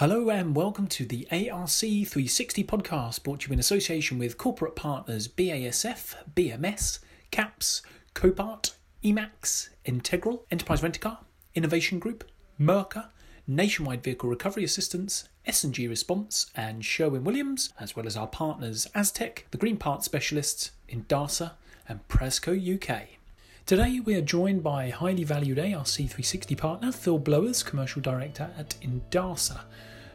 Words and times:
Hello 0.00 0.30
and 0.30 0.56
welcome 0.56 0.86
to 0.86 1.04
the 1.04 1.28
ARC 1.30 1.68
360 1.68 2.64
podcast 2.64 3.22
brought 3.22 3.40
to 3.40 3.48
you 3.48 3.52
in 3.52 3.58
association 3.58 4.18
with 4.18 4.38
corporate 4.38 4.74
partners 4.74 5.28
BASF, 5.28 6.14
BMS, 6.34 7.00
CAPS, 7.30 7.82
Copart, 8.14 8.72
Emax, 9.04 9.68
Integral, 9.84 10.46
Enterprise 10.50 10.82
Rent-A-Car, 10.82 11.18
Innovation 11.54 11.98
Group, 11.98 12.24
Mercer, 12.56 13.10
Nationwide 13.46 14.02
Vehicle 14.02 14.30
Recovery 14.30 14.64
Assistance, 14.64 15.28
S&G 15.44 15.86
Response 15.86 16.50
and 16.56 16.82
Sherwin-Williams, 16.82 17.74
as 17.78 17.94
well 17.94 18.06
as 18.06 18.16
our 18.16 18.26
partners 18.26 18.86
Aztec, 18.94 19.48
the 19.50 19.58
Green 19.58 19.76
Part 19.76 20.02
Specialists, 20.02 20.70
Indasa 20.88 21.56
and 21.86 22.08
Presco 22.08 22.56
UK. 22.56 23.18
Today 23.66 24.00
we 24.00 24.14
are 24.14 24.22
joined 24.22 24.62
by 24.62 24.88
highly 24.88 25.24
valued 25.24 25.58
ARC 25.58 25.86
360 25.86 26.54
partner 26.54 26.90
Phil 26.90 27.18
Blowers, 27.18 27.62
Commercial 27.62 28.00
Director 28.00 28.48
at 28.56 28.76
Indasa, 28.80 29.60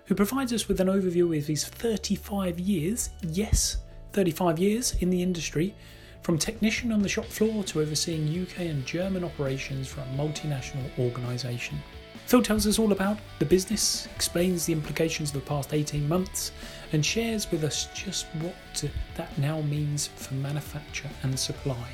who 0.05 0.15
provides 0.15 0.53
us 0.53 0.67
with 0.67 0.79
an 0.79 0.87
overview 0.87 1.37
of 1.37 1.47
his 1.47 1.65
35 1.65 2.59
years, 2.59 3.09
yes, 3.21 3.77
35 4.13 4.59
years 4.59 4.95
in 5.01 5.09
the 5.09 5.21
industry, 5.21 5.73
from 6.21 6.37
technician 6.37 6.91
on 6.91 7.01
the 7.01 7.09
shop 7.09 7.25
floor 7.25 7.63
to 7.63 7.81
overseeing 7.81 8.41
UK 8.41 8.61
and 8.61 8.85
German 8.85 9.23
operations 9.23 9.87
for 9.87 10.01
a 10.01 10.17
multinational 10.17 10.89
organisation. 10.97 11.77
Phil 12.25 12.41
tells 12.41 12.65
us 12.65 12.79
all 12.79 12.91
about 12.91 13.19
the 13.37 13.45
business, 13.45 14.07
explains 14.15 14.65
the 14.65 14.73
implications 14.73 15.29
of 15.29 15.35
the 15.35 15.47
past 15.47 15.73
18 15.73 16.07
months, 16.07 16.51
and 16.91 17.05
shares 17.05 17.51
with 17.51 17.63
us 17.63 17.87
just 17.93 18.25
what 18.41 18.55
that 19.15 19.37
now 19.37 19.61
means 19.61 20.07
for 20.07 20.33
manufacture 20.35 21.09
and 21.21 21.37
supply. 21.39 21.87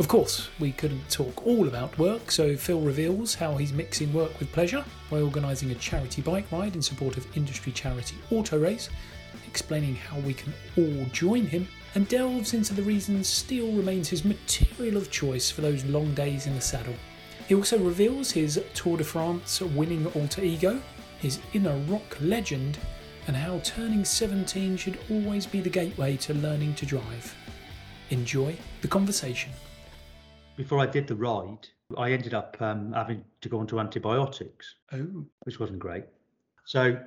Of 0.00 0.08
course, 0.08 0.48
we 0.58 0.72
couldn't 0.72 1.08
talk 1.08 1.46
all 1.46 1.68
about 1.68 1.96
work, 2.00 2.32
so 2.32 2.56
Phil 2.56 2.80
reveals 2.80 3.36
how 3.36 3.54
he's 3.54 3.72
mixing 3.72 4.12
work 4.12 4.36
with 4.40 4.50
pleasure 4.50 4.84
by 5.08 5.20
organising 5.20 5.70
a 5.70 5.76
charity 5.76 6.20
bike 6.20 6.50
ride 6.50 6.74
in 6.74 6.82
support 6.82 7.16
of 7.16 7.36
industry 7.36 7.70
charity 7.70 8.16
Autoraise, 8.32 8.88
explaining 9.46 9.94
how 9.94 10.18
we 10.18 10.34
can 10.34 10.52
all 10.76 11.06
join 11.12 11.46
him, 11.46 11.68
and 11.94 12.08
delves 12.08 12.54
into 12.54 12.74
the 12.74 12.82
reasons 12.82 13.28
steel 13.28 13.70
remains 13.70 14.08
his 14.08 14.24
material 14.24 14.96
of 14.96 15.12
choice 15.12 15.48
for 15.48 15.60
those 15.60 15.84
long 15.84 16.12
days 16.12 16.48
in 16.48 16.56
the 16.56 16.60
saddle. 16.60 16.96
He 17.46 17.54
also 17.54 17.78
reveals 17.78 18.32
his 18.32 18.60
Tour 18.74 18.96
de 18.96 19.04
France 19.04 19.60
winning 19.60 20.08
alter 20.08 20.42
ego, 20.42 20.82
his 21.20 21.38
inner 21.52 21.76
rock 21.86 22.16
legend, 22.20 22.78
and 23.28 23.36
how 23.36 23.60
turning 23.60 24.04
17 24.04 24.76
should 24.76 24.98
always 25.08 25.46
be 25.46 25.60
the 25.60 25.70
gateway 25.70 26.16
to 26.16 26.34
learning 26.34 26.74
to 26.74 26.84
drive. 26.84 27.32
Enjoy 28.10 28.56
the 28.82 28.88
conversation 28.88 29.52
before 30.56 30.78
I 30.78 30.86
did 30.86 31.06
the 31.06 31.16
ride, 31.16 31.68
I 31.96 32.12
ended 32.12 32.34
up 32.34 32.56
um, 32.60 32.92
having 32.92 33.24
to 33.40 33.48
go 33.48 33.58
onto 33.58 33.80
antibiotics, 33.80 34.76
oh. 34.92 35.24
which 35.42 35.60
wasn't 35.60 35.78
great. 35.78 36.04
So 36.64 36.98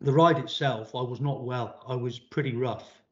the 0.00 0.12
ride 0.12 0.38
itself, 0.38 0.94
I 0.94 1.02
was 1.02 1.20
not 1.20 1.44
well. 1.44 1.82
I 1.86 1.94
was 1.94 2.18
pretty 2.18 2.54
rough. 2.54 3.02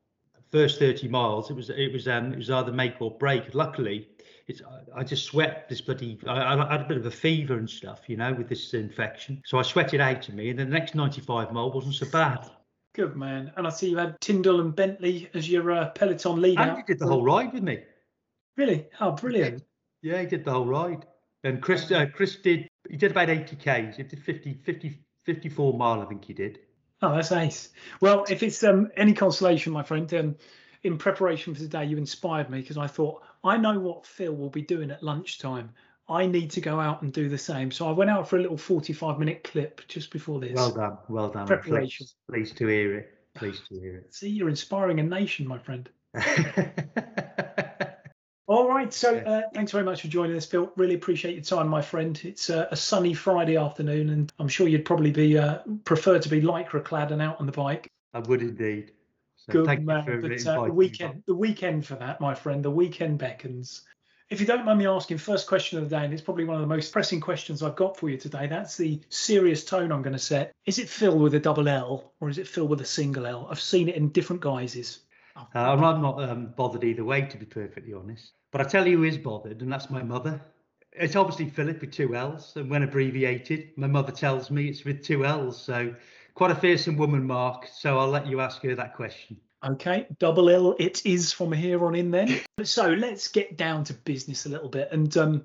First 0.50 0.80
30 0.80 1.06
miles, 1.08 1.48
it 1.48 1.54
was 1.54 1.70
it 1.70 1.92
was 1.92 2.08
um, 2.08 2.32
it 2.32 2.36
was 2.36 2.50
either 2.50 2.72
make 2.72 3.00
or 3.00 3.16
break. 3.18 3.54
Luckily, 3.54 4.08
it's 4.48 4.60
I 4.96 5.04
just 5.04 5.24
sweat 5.24 5.68
this 5.68 5.80
bloody. 5.80 6.18
I, 6.26 6.54
I 6.54 6.72
had 6.72 6.80
a 6.80 6.88
bit 6.88 6.96
of 6.96 7.06
a 7.06 7.10
fever 7.10 7.56
and 7.56 7.70
stuff, 7.70 8.08
you 8.08 8.16
know, 8.16 8.32
with 8.32 8.48
this 8.48 8.74
infection. 8.74 9.40
So 9.46 9.58
I 9.58 9.62
sweated 9.62 10.00
out 10.00 10.22
to 10.22 10.32
me, 10.32 10.50
and 10.50 10.58
the 10.58 10.64
next 10.64 10.96
95 10.96 11.52
mile 11.52 11.70
wasn't 11.70 11.94
so 11.94 12.06
bad. 12.10 12.50
Good 12.94 13.14
man. 13.14 13.52
And 13.56 13.64
I 13.68 13.70
see 13.70 13.90
you 13.90 13.98
had 13.98 14.20
Tyndall 14.20 14.60
and 14.60 14.74
Bentley 14.74 15.30
as 15.34 15.48
your 15.48 15.70
uh, 15.70 15.90
peloton 15.90 16.40
leader. 16.40 16.60
And 16.60 16.78
you 16.78 16.84
did 16.84 16.98
the 16.98 17.06
whole 17.06 17.22
ride 17.22 17.52
with 17.52 17.62
me. 17.62 17.78
Really? 18.60 18.88
Oh, 19.00 19.12
brilliant. 19.12 19.62
Yeah, 20.02 20.20
he 20.20 20.26
did 20.26 20.44
the 20.44 20.50
whole 20.50 20.66
ride. 20.66 21.06
And 21.44 21.62
Chris, 21.62 21.90
uh, 21.90 22.04
Chris 22.12 22.36
did, 22.36 22.68
he 22.90 22.98
did 22.98 23.12
about 23.12 23.30
80 23.30 23.56
Ks. 23.56 23.96
He 23.96 24.02
did 24.02 24.22
50, 24.22 24.52
50, 24.52 25.02
54 25.24 25.78
mile, 25.78 26.02
I 26.02 26.04
think 26.04 26.26
he 26.26 26.34
did. 26.34 26.58
Oh, 27.00 27.14
that's 27.14 27.30
nice. 27.30 27.70
Well, 28.02 28.26
if 28.28 28.42
it's 28.42 28.62
um, 28.62 28.90
any 28.98 29.14
consolation, 29.14 29.72
my 29.72 29.82
friend, 29.82 30.12
um, 30.12 30.36
in 30.82 30.98
preparation 30.98 31.54
for 31.54 31.60
today, 31.60 31.86
you 31.86 31.96
inspired 31.96 32.50
me 32.50 32.60
because 32.60 32.76
I 32.76 32.86
thought, 32.86 33.22
I 33.42 33.56
know 33.56 33.80
what 33.80 34.04
Phil 34.04 34.34
will 34.34 34.50
be 34.50 34.60
doing 34.60 34.90
at 34.90 35.02
lunchtime. 35.02 35.70
I 36.06 36.26
need 36.26 36.50
to 36.50 36.60
go 36.60 36.78
out 36.78 37.00
and 37.00 37.10
do 37.14 37.30
the 37.30 37.38
same. 37.38 37.70
So 37.70 37.88
I 37.88 37.92
went 37.92 38.10
out 38.10 38.28
for 38.28 38.36
a 38.36 38.42
little 38.42 38.58
45 38.58 39.18
minute 39.18 39.42
clip 39.42 39.80
just 39.88 40.10
before 40.10 40.38
this. 40.38 40.52
Well 40.52 40.72
done. 40.72 40.98
Well 41.08 41.30
done. 41.30 41.46
Preparation. 41.46 42.08
Pleased, 42.28 42.52
pleased 42.52 42.56
to 42.58 42.66
hear 42.66 42.94
it. 42.98 43.14
Pleased 43.34 43.66
to 43.68 43.80
hear 43.80 43.96
it. 43.96 44.14
See, 44.14 44.28
you're 44.28 44.50
inspiring 44.50 45.00
a 45.00 45.02
nation, 45.02 45.48
my 45.48 45.56
friend. 45.56 45.88
All 48.50 48.68
right. 48.68 48.92
So 48.92 49.16
uh, 49.16 49.42
thanks 49.54 49.70
very 49.70 49.84
much 49.84 50.02
for 50.02 50.08
joining 50.08 50.36
us, 50.36 50.44
Phil. 50.44 50.72
Really 50.74 50.96
appreciate 50.96 51.34
your 51.36 51.44
time, 51.44 51.68
my 51.68 51.80
friend. 51.80 52.20
It's 52.24 52.50
uh, 52.50 52.66
a 52.72 52.74
sunny 52.74 53.14
Friday 53.14 53.56
afternoon, 53.56 54.10
and 54.10 54.32
I'm 54.40 54.48
sure 54.48 54.66
you'd 54.66 54.84
probably 54.84 55.12
be 55.12 55.38
uh, 55.38 55.58
prefer 55.84 56.18
to 56.18 56.28
be 56.28 56.42
lycra 56.42 56.84
clad 56.84 57.12
and 57.12 57.22
out 57.22 57.38
on 57.38 57.46
the 57.46 57.52
bike. 57.52 57.86
I 58.12 58.18
would 58.18 58.42
indeed. 58.42 58.90
So 59.36 59.52
Good 59.52 59.84
man. 59.84 60.04
But 60.04 60.46
uh, 60.48 60.64
the 60.64 60.72
weekend, 60.72 61.22
the 61.28 61.34
weekend 61.36 61.86
for 61.86 61.94
that, 61.94 62.20
my 62.20 62.34
friend. 62.34 62.64
The 62.64 62.72
weekend 62.72 63.20
beckons. 63.20 63.82
If 64.30 64.40
you 64.40 64.48
don't 64.48 64.64
mind 64.64 64.80
me 64.80 64.86
asking, 64.88 65.18
first 65.18 65.46
question 65.46 65.78
of 65.78 65.88
the 65.88 65.96
day, 65.96 66.04
and 66.04 66.12
it's 66.12 66.20
probably 66.20 66.44
one 66.44 66.56
of 66.56 66.60
the 66.60 66.66
most 66.66 66.92
pressing 66.92 67.20
questions 67.20 67.62
I've 67.62 67.76
got 67.76 67.96
for 67.96 68.10
you 68.10 68.16
today. 68.16 68.48
That's 68.48 68.76
the 68.76 69.00
serious 69.10 69.64
tone 69.64 69.92
I'm 69.92 70.02
going 70.02 70.14
to 70.14 70.18
set. 70.18 70.50
Is 70.66 70.80
it 70.80 70.88
Phil 70.88 71.16
with 71.16 71.34
a 71.34 71.40
double 71.40 71.68
L 71.68 72.14
or 72.18 72.28
is 72.28 72.38
it 72.38 72.48
Phil 72.48 72.66
with 72.66 72.80
a 72.80 72.84
single 72.84 73.26
L? 73.26 73.46
I've 73.48 73.60
seen 73.60 73.88
it 73.88 73.94
in 73.94 74.08
different 74.08 74.42
guises. 74.42 75.02
Uh, 75.36 75.42
I'm 75.54 75.80
not 75.80 76.20
um, 76.20 76.52
bothered 76.56 76.82
either 76.82 77.04
way, 77.04 77.22
to 77.22 77.38
be 77.38 77.46
perfectly 77.46 77.94
honest. 77.94 78.32
But 78.50 78.60
I 78.60 78.64
tell 78.64 78.86
you 78.86 78.98
who 78.98 79.04
is 79.04 79.18
bothered, 79.18 79.62
and 79.62 79.72
that's 79.72 79.90
my 79.90 80.02
mother. 80.02 80.40
It's 80.92 81.16
obviously 81.16 81.48
Philip 81.48 81.80
with 81.80 81.92
two 81.92 82.16
L's, 82.16 82.54
and 82.56 82.68
when 82.68 82.82
abbreviated, 82.82 83.70
my 83.76 83.86
mother 83.86 84.12
tells 84.12 84.50
me 84.50 84.68
it's 84.68 84.84
with 84.84 85.04
two 85.04 85.24
L's. 85.24 85.60
So 85.60 85.94
quite 86.34 86.50
a 86.50 86.56
fearsome 86.56 86.96
woman, 86.96 87.26
Mark. 87.26 87.68
So 87.72 87.98
I'll 87.98 88.08
let 88.08 88.26
you 88.26 88.40
ask 88.40 88.62
her 88.62 88.74
that 88.74 88.94
question. 88.94 89.36
Okay, 89.62 90.06
double 90.18 90.48
L 90.48 90.74
it 90.78 91.04
is 91.04 91.32
from 91.32 91.52
here 91.52 91.84
on 91.84 91.94
in 91.94 92.10
then. 92.10 92.40
so 92.64 92.88
let's 92.88 93.28
get 93.28 93.56
down 93.56 93.84
to 93.84 93.94
business 93.94 94.46
a 94.46 94.48
little 94.48 94.70
bit. 94.70 94.88
And 94.90 95.14
um, 95.18 95.44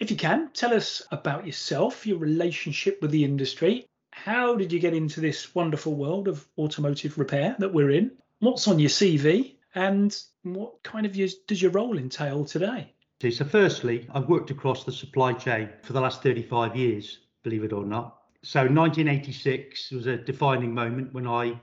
if 0.00 0.10
you 0.10 0.16
can, 0.16 0.50
tell 0.52 0.74
us 0.74 1.02
about 1.12 1.46
yourself, 1.46 2.06
your 2.06 2.18
relationship 2.18 3.00
with 3.00 3.12
the 3.12 3.24
industry. 3.24 3.86
How 4.12 4.56
did 4.56 4.72
you 4.72 4.80
get 4.80 4.94
into 4.94 5.20
this 5.20 5.54
wonderful 5.54 5.94
world 5.94 6.28
of 6.28 6.46
automotive 6.58 7.16
repair 7.16 7.54
that 7.58 7.72
we're 7.72 7.90
in? 7.90 8.12
What's 8.40 8.66
on 8.66 8.78
your 8.78 8.90
CV? 8.90 9.54
And 9.74 10.16
what 10.42 10.82
kind 10.82 11.04
of 11.04 11.16
years 11.16 11.34
does 11.34 11.60
your 11.60 11.72
role 11.72 11.98
entail 11.98 12.44
today? 12.44 12.92
So, 13.30 13.44
firstly, 13.44 14.06
I've 14.14 14.28
worked 14.28 14.50
across 14.50 14.84
the 14.84 14.92
supply 14.92 15.32
chain 15.32 15.70
for 15.82 15.94
the 15.94 16.00
last 16.00 16.22
35 16.22 16.76
years, 16.76 17.20
believe 17.42 17.64
it 17.64 17.72
or 17.72 17.84
not. 17.84 18.18
So, 18.42 18.60
1986 18.60 19.90
was 19.92 20.06
a 20.06 20.18
defining 20.18 20.74
moment 20.74 21.14
when 21.14 21.26
I 21.26 21.58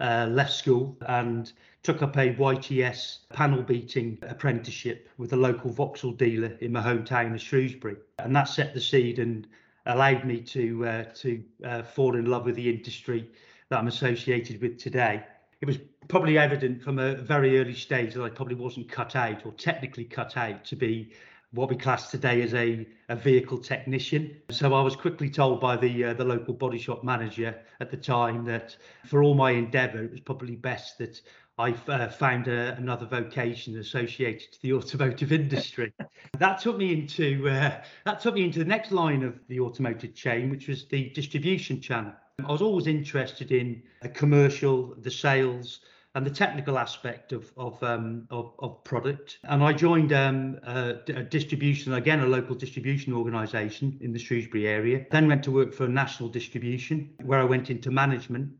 uh, 0.00 0.26
left 0.30 0.52
school 0.52 0.96
and 1.06 1.52
took 1.82 2.02
up 2.02 2.16
a 2.16 2.34
YTS 2.34 3.28
panel 3.30 3.62
beating 3.62 4.18
apprenticeship 4.22 5.08
with 5.18 5.34
a 5.34 5.36
local 5.36 5.70
Vauxhall 5.70 6.12
dealer 6.12 6.56
in 6.60 6.72
my 6.72 6.82
hometown 6.82 7.34
of 7.34 7.42
Shrewsbury. 7.42 7.96
And 8.18 8.34
that 8.34 8.48
set 8.48 8.72
the 8.72 8.80
seed 8.80 9.18
and 9.18 9.46
allowed 9.86 10.24
me 10.24 10.40
to 10.40 10.86
uh, 10.86 11.04
to 11.16 11.44
uh, 11.64 11.82
fall 11.82 12.16
in 12.16 12.24
love 12.24 12.46
with 12.46 12.56
the 12.56 12.70
industry 12.70 13.30
that 13.68 13.78
I'm 13.78 13.88
associated 13.88 14.62
with 14.62 14.78
today 14.78 15.22
it 15.62 15.66
was 15.66 15.78
probably 16.08 16.36
evident 16.36 16.82
from 16.82 16.98
a 16.98 17.14
very 17.14 17.60
early 17.60 17.74
stage 17.74 18.14
that 18.14 18.22
I 18.22 18.28
probably 18.28 18.56
wasn't 18.56 18.90
cut 18.90 19.14
out 19.14 19.46
or 19.46 19.52
technically 19.52 20.04
cut 20.04 20.36
out 20.36 20.64
to 20.66 20.76
be 20.76 21.12
what 21.52 21.70
we 21.70 21.76
class 21.76 22.10
today 22.10 22.42
as 22.42 22.52
a, 22.54 22.86
a 23.08 23.14
vehicle 23.14 23.58
technician. 23.58 24.36
So 24.50 24.74
I 24.74 24.82
was 24.82 24.96
quickly 24.96 25.30
told 25.30 25.60
by 25.60 25.76
the 25.76 26.04
uh, 26.04 26.14
the 26.14 26.24
local 26.24 26.54
body 26.54 26.78
shop 26.78 27.04
manager 27.04 27.54
at 27.78 27.90
the 27.90 27.96
time 27.96 28.44
that 28.46 28.76
for 29.06 29.22
all 29.22 29.34
my 29.34 29.52
endeavour, 29.52 30.02
it 30.02 30.10
was 30.10 30.20
probably 30.20 30.56
best 30.56 30.98
that 30.98 31.20
I 31.58 31.74
uh, 31.86 32.08
found 32.08 32.48
a, 32.48 32.74
another 32.76 33.06
vocation 33.06 33.78
associated 33.78 34.52
to 34.52 34.62
the 34.62 34.72
automotive 34.72 35.30
industry. 35.42 35.92
that 36.38 36.60
took 36.60 36.76
me 36.76 36.92
into 36.92 37.48
uh, 37.48 37.80
that 38.04 38.20
took 38.20 38.34
me 38.34 38.44
into 38.44 38.58
the 38.58 38.64
next 38.64 38.90
line 38.90 39.22
of 39.22 39.38
the 39.46 39.60
automotive 39.60 40.14
chain, 40.14 40.50
which 40.50 40.66
was 40.66 40.86
the 40.86 41.10
distribution 41.10 41.80
channel. 41.80 42.14
I 42.38 42.50
was 42.50 42.62
always 42.62 42.86
interested 42.86 43.52
in 43.52 43.82
the 44.00 44.08
commercial, 44.08 44.94
the 44.98 45.10
sales, 45.10 45.80
and 46.14 46.26
the 46.26 46.30
technical 46.30 46.78
aspect 46.78 47.32
of 47.32 47.52
of 47.56 47.82
um, 47.82 48.26
of, 48.30 48.52
of, 48.58 48.82
product. 48.84 49.38
And 49.44 49.62
I 49.62 49.72
joined 49.72 50.12
um, 50.12 50.58
a, 50.62 50.96
a, 51.08 51.22
distribution, 51.22 51.92
again 51.94 52.20
a 52.20 52.26
local 52.26 52.54
distribution 52.54 53.12
organisation 53.12 53.98
in 54.00 54.12
the 54.12 54.18
Shrewsbury 54.18 54.66
area. 54.66 55.06
Then 55.10 55.28
went 55.28 55.42
to 55.44 55.50
work 55.50 55.72
for 55.72 55.88
national 55.88 56.28
distribution, 56.30 57.14
where 57.22 57.38
I 57.38 57.44
went 57.44 57.70
into 57.70 57.90
management. 57.90 58.52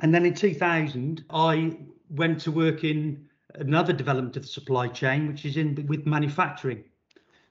And 0.00 0.14
then 0.14 0.26
in 0.26 0.34
2000, 0.34 1.24
I 1.30 1.78
went 2.10 2.40
to 2.42 2.52
work 2.52 2.84
in 2.84 3.26
another 3.54 3.92
development 3.92 4.36
of 4.36 4.42
the 4.42 4.48
supply 4.48 4.88
chain, 4.88 5.28
which 5.28 5.44
is 5.44 5.56
in 5.56 5.86
with 5.86 6.06
manufacturing. 6.06 6.84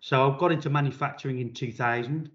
So 0.02 0.32
I 0.32 0.38
got 0.38 0.52
into 0.52 0.70
manufacturing 0.70 1.40
in 1.40 1.54
2000, 1.54 2.30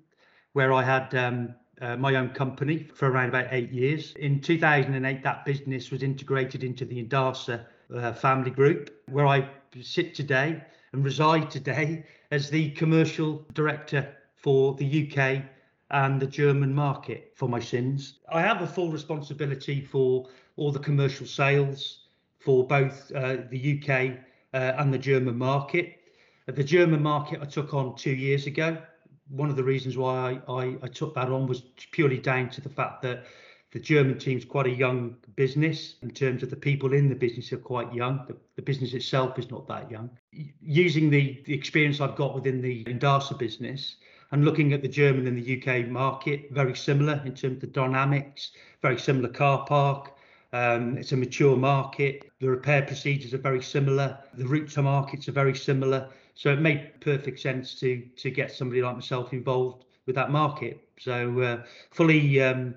where 0.55 0.73
I 0.73 0.83
had 0.83 1.15
um, 1.15 1.55
uh, 1.81 1.97
my 1.97 2.15
own 2.15 2.31
company 2.31 2.89
for 2.95 3.11
around 3.11 3.29
about 3.31 3.49
eight 3.51 3.71
years. 3.71 4.13
In 4.17 4.41
2008, 4.41 5.23
that 5.23 5.45
business 5.45 5.91
was 5.91 6.03
integrated 6.03 6.63
into 6.63 6.85
the 6.85 7.03
Indasa 7.03 7.67
uh, 7.95 8.13
family 8.13 8.51
group, 8.51 8.91
where 9.11 9.27
I 9.27 9.49
sit 9.81 10.15
today 10.15 10.63
and 10.93 11.05
reside 11.05 11.51
today 11.51 12.05
as 12.31 12.51
the 12.51 12.71
commercial 12.71 13.45
director 13.55 14.15
for 14.35 14.75
the 14.75 15.11
UK 15.11 15.43
and 15.91 16.21
the 16.21 16.27
German 16.27 16.75
market 16.75 17.33
for 17.35 17.49
my 17.49 17.61
sins. 17.61 18.19
I 18.31 18.41
have 18.43 18.63
a 18.63 18.67
full 18.67 18.91
responsibility 18.91 19.81
for 19.81 20.29
all 20.57 20.71
the 20.73 20.79
commercial 20.79 21.27
sales 21.27 22.07
for 22.39 22.67
both 22.67 23.11
uh, 23.13 23.39
the 23.51 23.79
UK 23.79 24.19
uh, 24.55 24.81
and 24.81 24.93
the 24.93 24.99
German 24.99 25.37
market. 25.37 25.97
The 26.47 26.65
German 26.65 27.03
market 27.03 27.41
I 27.43 27.45
took 27.45 27.75
on 27.75 27.97
two 27.97 28.13
years 28.13 28.47
ago. 28.47 28.79
One 29.31 29.51
of 29.51 29.57
the 29.57 29.65
reasons 29.65 29.97
why 29.97 30.41
I, 30.49 30.53
I, 30.53 30.77
I 30.83 30.89
took 30.89 31.15
that 31.15 31.29
on 31.29 31.47
was 31.47 31.61
purely 31.93 32.19
down 32.19 32.51
to 32.51 32.61
the 32.61 32.69
fact 32.69 33.03
that 33.03 33.25
the 33.73 33.79
German 33.79 34.19
team's 34.19 34.45
quite 34.45 34.67
a 34.67 34.71
young 34.71 35.17
business 35.37 35.95
in 36.03 36.11
terms 36.11 36.43
of 36.43 36.51
the 36.51 36.57
people 36.57 36.93
in 36.93 37.09
the 37.09 37.15
business 37.15 37.53
are 37.53 37.59
quite 37.59 37.93
young. 37.95 38.25
The, 38.27 38.37
the 38.57 38.63
business 38.63 38.95
itself 38.95 39.39
is 39.39 39.51
not 39.51 39.69
that 39.69 39.91
young. 39.91 40.11
Using 40.61 41.09
the, 41.09 41.41
the 41.47 41.55
experience 41.55 42.01
I've 42.01 42.17
got 42.17 42.35
within 42.35 42.61
the 42.61 42.85
Indasa 42.85 43.35
business 43.39 43.97
and 44.33 44.45
looking 44.45 44.73
at 44.73 44.83
the 44.83 44.89
German 44.89 45.27
and 45.27 45.41
the 45.41 45.63
UK 45.63 45.89
market, 45.89 46.51
very 46.51 46.75
similar 46.75 47.23
in 47.25 47.35
terms 47.35 47.55
of 47.57 47.61
the 47.61 47.67
dynamics, 47.69 48.53
very 48.83 48.99
similar 48.99 49.29
car 49.29 49.65
park. 49.67 50.17
Um, 50.53 50.99
it's 50.99 51.13
a 51.13 51.17
mature 51.17 51.57
market. 51.57 52.31
The 52.41 52.49
repair 52.49 52.83
procedures 52.83 53.35
are 53.35 53.39
very 53.39 53.63
similar. 53.63 54.19
The 54.35 54.47
route 54.47 54.71
to 54.71 54.83
markets 54.83 55.29
are 55.29 55.33
very 55.33 55.55
similar. 55.55 56.09
So 56.35 56.53
it 56.53 56.61
made 56.61 57.01
perfect 57.01 57.41
sense 57.41 57.75
to 57.81 58.03
to 58.17 58.31
get 58.31 58.53
somebody 58.53 58.83
like 58.83 58.95
myself 58.95 59.33
involved 59.33 59.85
with 60.07 60.17
that 60.17 60.31
market. 60.31 60.81
So 60.99 61.41
uh, 61.41 61.63
fully 61.91 62.43
um, 62.43 62.75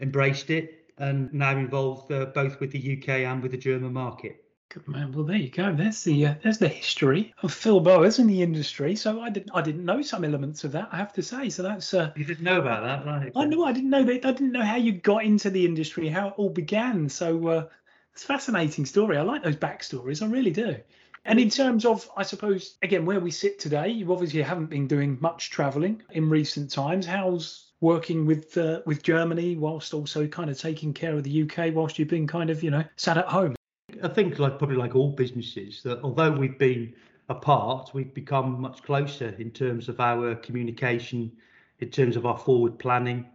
embraced 0.00 0.50
it 0.50 0.92
and 0.98 1.32
now 1.32 1.56
involved 1.56 2.12
uh, 2.12 2.26
both 2.26 2.60
with 2.60 2.70
the 2.70 2.98
UK 2.98 3.08
and 3.20 3.42
with 3.42 3.52
the 3.52 3.58
German 3.58 3.92
market. 3.92 4.44
Good 4.68 4.86
man. 4.86 5.10
Well, 5.10 5.24
there 5.24 5.36
you 5.36 5.50
go. 5.50 5.74
There's 5.74 6.04
the 6.04 6.26
uh, 6.26 6.34
there's 6.44 6.58
the 6.58 6.68
history 6.68 7.34
of 7.42 7.52
Phil 7.52 7.80
Blowers 7.80 8.20
in 8.20 8.28
the 8.28 8.40
industry. 8.40 8.94
So 8.94 9.20
I 9.20 9.28
didn't 9.28 9.50
I 9.52 9.62
didn't 9.62 9.84
know 9.84 10.00
some 10.00 10.24
elements 10.24 10.62
of 10.62 10.70
that. 10.72 10.88
I 10.92 10.96
have 10.96 11.12
to 11.14 11.22
say. 11.22 11.48
So 11.48 11.64
that's 11.64 11.92
uh, 11.92 12.12
you 12.14 12.24
didn't 12.24 12.44
know 12.44 12.60
about 12.60 12.84
that, 12.84 13.04
right? 13.04 13.32
I 13.34 13.46
know 13.46 13.64
I 13.64 13.72
didn't 13.72 13.90
know 13.90 14.04
that. 14.04 14.24
I 14.24 14.30
didn't 14.30 14.52
know 14.52 14.62
how 14.62 14.76
you 14.76 14.92
got 14.92 15.24
into 15.24 15.50
the 15.50 15.64
industry, 15.64 16.08
how 16.08 16.28
it 16.28 16.34
all 16.36 16.50
began. 16.50 17.08
So 17.08 17.48
uh, 17.48 17.66
it's 18.12 18.22
a 18.22 18.26
fascinating 18.26 18.86
story. 18.86 19.16
I 19.16 19.22
like 19.22 19.42
those 19.42 19.56
backstories. 19.56 20.22
I 20.22 20.26
really 20.26 20.52
do. 20.52 20.76
And 21.24 21.38
in 21.38 21.50
terms 21.50 21.84
of, 21.84 22.08
I 22.16 22.22
suppose, 22.22 22.76
again, 22.82 23.04
where 23.04 23.20
we 23.20 23.30
sit 23.30 23.58
today, 23.58 23.88
you 23.88 24.10
obviously 24.12 24.42
haven't 24.42 24.70
been 24.70 24.86
doing 24.86 25.18
much 25.20 25.50
travelling 25.50 26.02
in 26.12 26.30
recent 26.30 26.70
times. 26.70 27.04
How's 27.06 27.72
working 27.80 28.26
with 28.26 28.56
uh, 28.56 28.80
with 28.86 29.02
Germany 29.02 29.56
whilst 29.56 29.94
also 29.94 30.26
kind 30.26 30.50
of 30.50 30.58
taking 30.58 30.92
care 30.92 31.14
of 31.14 31.22
the 31.22 31.42
UK 31.42 31.74
whilst 31.74 31.98
you've 31.98 32.08
been 32.08 32.26
kind 32.26 32.50
of 32.50 32.62
you 32.62 32.70
know 32.70 32.84
sat 32.96 33.18
at 33.18 33.26
home. 33.26 33.54
I 34.02 34.08
think 34.08 34.38
like 34.38 34.58
probably 34.58 34.76
like 34.76 34.94
all 34.94 35.10
businesses 35.10 35.82
that 35.82 36.00
although 36.02 36.30
we've 36.30 36.58
been 36.58 36.94
apart, 37.28 37.90
we've 37.92 38.12
become 38.14 38.60
much 38.60 38.82
closer 38.82 39.34
in 39.38 39.50
terms 39.50 39.88
of 39.88 40.00
our 40.00 40.34
communication, 40.36 41.32
in 41.80 41.90
terms 41.90 42.16
of 42.16 42.26
our 42.26 42.38
forward 42.38 42.78
planning. 42.78 43.26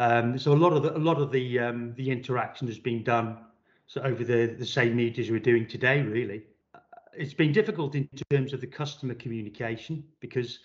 Um, 0.00 0.38
so 0.38 0.52
a 0.52 0.54
lot 0.54 0.72
of 0.72 0.82
the, 0.82 0.96
a 0.96 0.98
lot 0.98 1.18
of 1.18 1.30
the 1.30 1.58
um, 1.58 1.94
the 1.94 2.10
interaction 2.10 2.66
has 2.66 2.78
been 2.78 3.02
done 3.02 3.38
so 3.86 4.00
over 4.02 4.24
the 4.24 4.54
the 4.58 4.66
same 4.66 4.96
medias 4.96 5.30
we're 5.30 5.38
doing 5.38 5.66
today. 5.66 6.02
Really, 6.02 6.42
it's 7.14 7.34
been 7.34 7.52
difficult 7.52 7.94
in 7.94 8.08
terms 8.30 8.52
of 8.52 8.60
the 8.60 8.66
customer 8.66 9.14
communication 9.14 10.04
because 10.20 10.60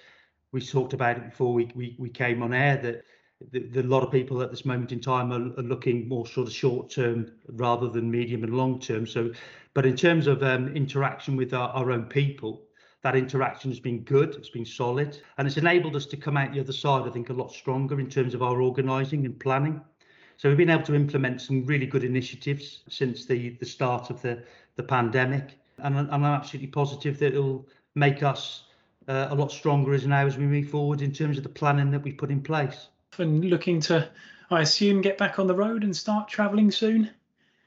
we 0.52 0.62
talked 0.62 0.94
about 0.94 1.18
it 1.18 1.26
before 1.30 1.54
we 1.54 1.72
we, 1.76 1.96
we 2.00 2.10
came 2.10 2.42
on 2.42 2.54
air 2.54 2.78
that 2.78 3.04
the, 3.52 3.60
the, 3.68 3.82
a 3.82 3.84
lot 3.84 4.04
of 4.04 4.12
people 4.12 4.42
at 4.42 4.50
this 4.50 4.66
moment 4.66 4.92
in 4.92 5.00
time 5.00 5.32
are, 5.32 5.60
are, 5.60 5.64
looking 5.64 6.08
more 6.08 6.26
sort 6.26 6.48
of 6.48 6.54
short 6.54 6.90
term 6.90 7.32
rather 7.50 7.88
than 7.88 8.10
medium 8.10 8.44
and 8.44 8.56
long 8.56 8.80
term. 8.80 9.06
So, 9.06 9.32
but 9.76 9.86
in 9.86 9.96
terms 9.96 10.26
of 10.26 10.42
um, 10.42 10.76
interaction 10.76 11.36
with 11.36 11.54
our, 11.54 11.70
our 11.70 11.92
own 11.92 12.06
people, 12.06 12.64
that 13.04 13.16
interaction 13.16 13.70
has 13.70 13.80
been 13.80 14.00
good, 14.00 14.34
it's 14.36 14.50
been 14.50 14.66
solid, 14.66 15.22
and 15.38 15.48
it's 15.48 15.58
enabled 15.58 15.96
us 15.96 16.08
to 16.08 16.18
come 16.18 16.36
out 16.36 16.52
the 16.52 16.60
other 16.60 16.74
side, 16.74 17.08
I 17.08 17.12
think, 17.12 17.30
a 17.30 17.34
lot 17.34 17.54
stronger 17.54 18.00
in 18.00 18.10
terms 18.10 18.34
of 18.34 18.42
our 18.42 18.60
organising 18.60 19.26
and 19.26 19.40
planning. 19.40 19.80
So 20.38 20.50
we've 20.50 20.58
been 20.58 20.70
able 20.70 20.84
to 20.84 20.96
implement 20.96 21.42
some 21.42 21.66
really 21.66 21.86
good 21.86 22.04
initiatives 22.04 22.84
since 22.90 23.26
the, 23.26 23.50
the 23.60 23.66
start 23.66 24.10
of 24.10 24.22
the, 24.22 24.44
the 24.76 24.84
pandemic, 24.84 25.60
and, 25.80 25.98
and 25.98 26.12
I'm 26.12 26.24
absolutely 26.24 26.68
positive 26.68 27.20
that 27.20 27.34
it'll 27.34 27.68
make 27.96 28.24
us 28.24 28.64
uh, 29.08 29.28
a 29.30 29.36
lot 29.36 29.52
stronger 29.52 29.94
as 29.94 30.06
now 30.06 30.26
as 30.26 30.38
we 30.38 30.46
move 30.46 30.70
forward 30.70 31.02
in 31.02 31.12
terms 31.12 31.38
of 31.38 31.44
the 31.44 31.50
planning 31.50 31.92
that 31.92 32.04
we 32.04 32.12
put 32.12 32.30
in 32.30 32.42
place 32.42 32.88
and 33.18 33.46
looking 33.46 33.80
to, 33.82 34.10
I 34.52 34.62
assume, 34.62 35.02
get 35.02 35.18
back 35.18 35.40
on 35.40 35.48
the 35.48 35.56
road 35.56 35.84
and 35.84 35.96
start 35.96 36.28
travelling 36.28 36.72
soon? 36.72 37.10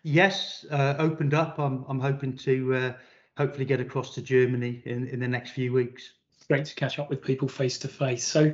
Yes, 0.03 0.65
uh, 0.71 0.95
opened 0.99 1.35
up. 1.35 1.59
I'm, 1.59 1.85
I'm 1.89 2.01
hoping 2.01 2.37
to 2.39 2.75
uh, 2.75 2.93
hopefully 3.37 3.65
get 3.65 3.81
across 3.81 4.15
to 4.15 4.23
Germany 4.23 4.83
in, 4.85 5.09
in 5.09 5.21
the 5.21 5.29
next 5.29 5.51
few 5.51 5.73
weeks. 5.73 6.13
Great 6.49 6.67
to 6.67 6.75
catch 6.75 6.99
up 6.99 7.11
with 7.11 7.23
people 7.23 7.49
face 7.49 7.79
to 7.79 7.89
face. 7.89 8.25
So, 8.25 8.53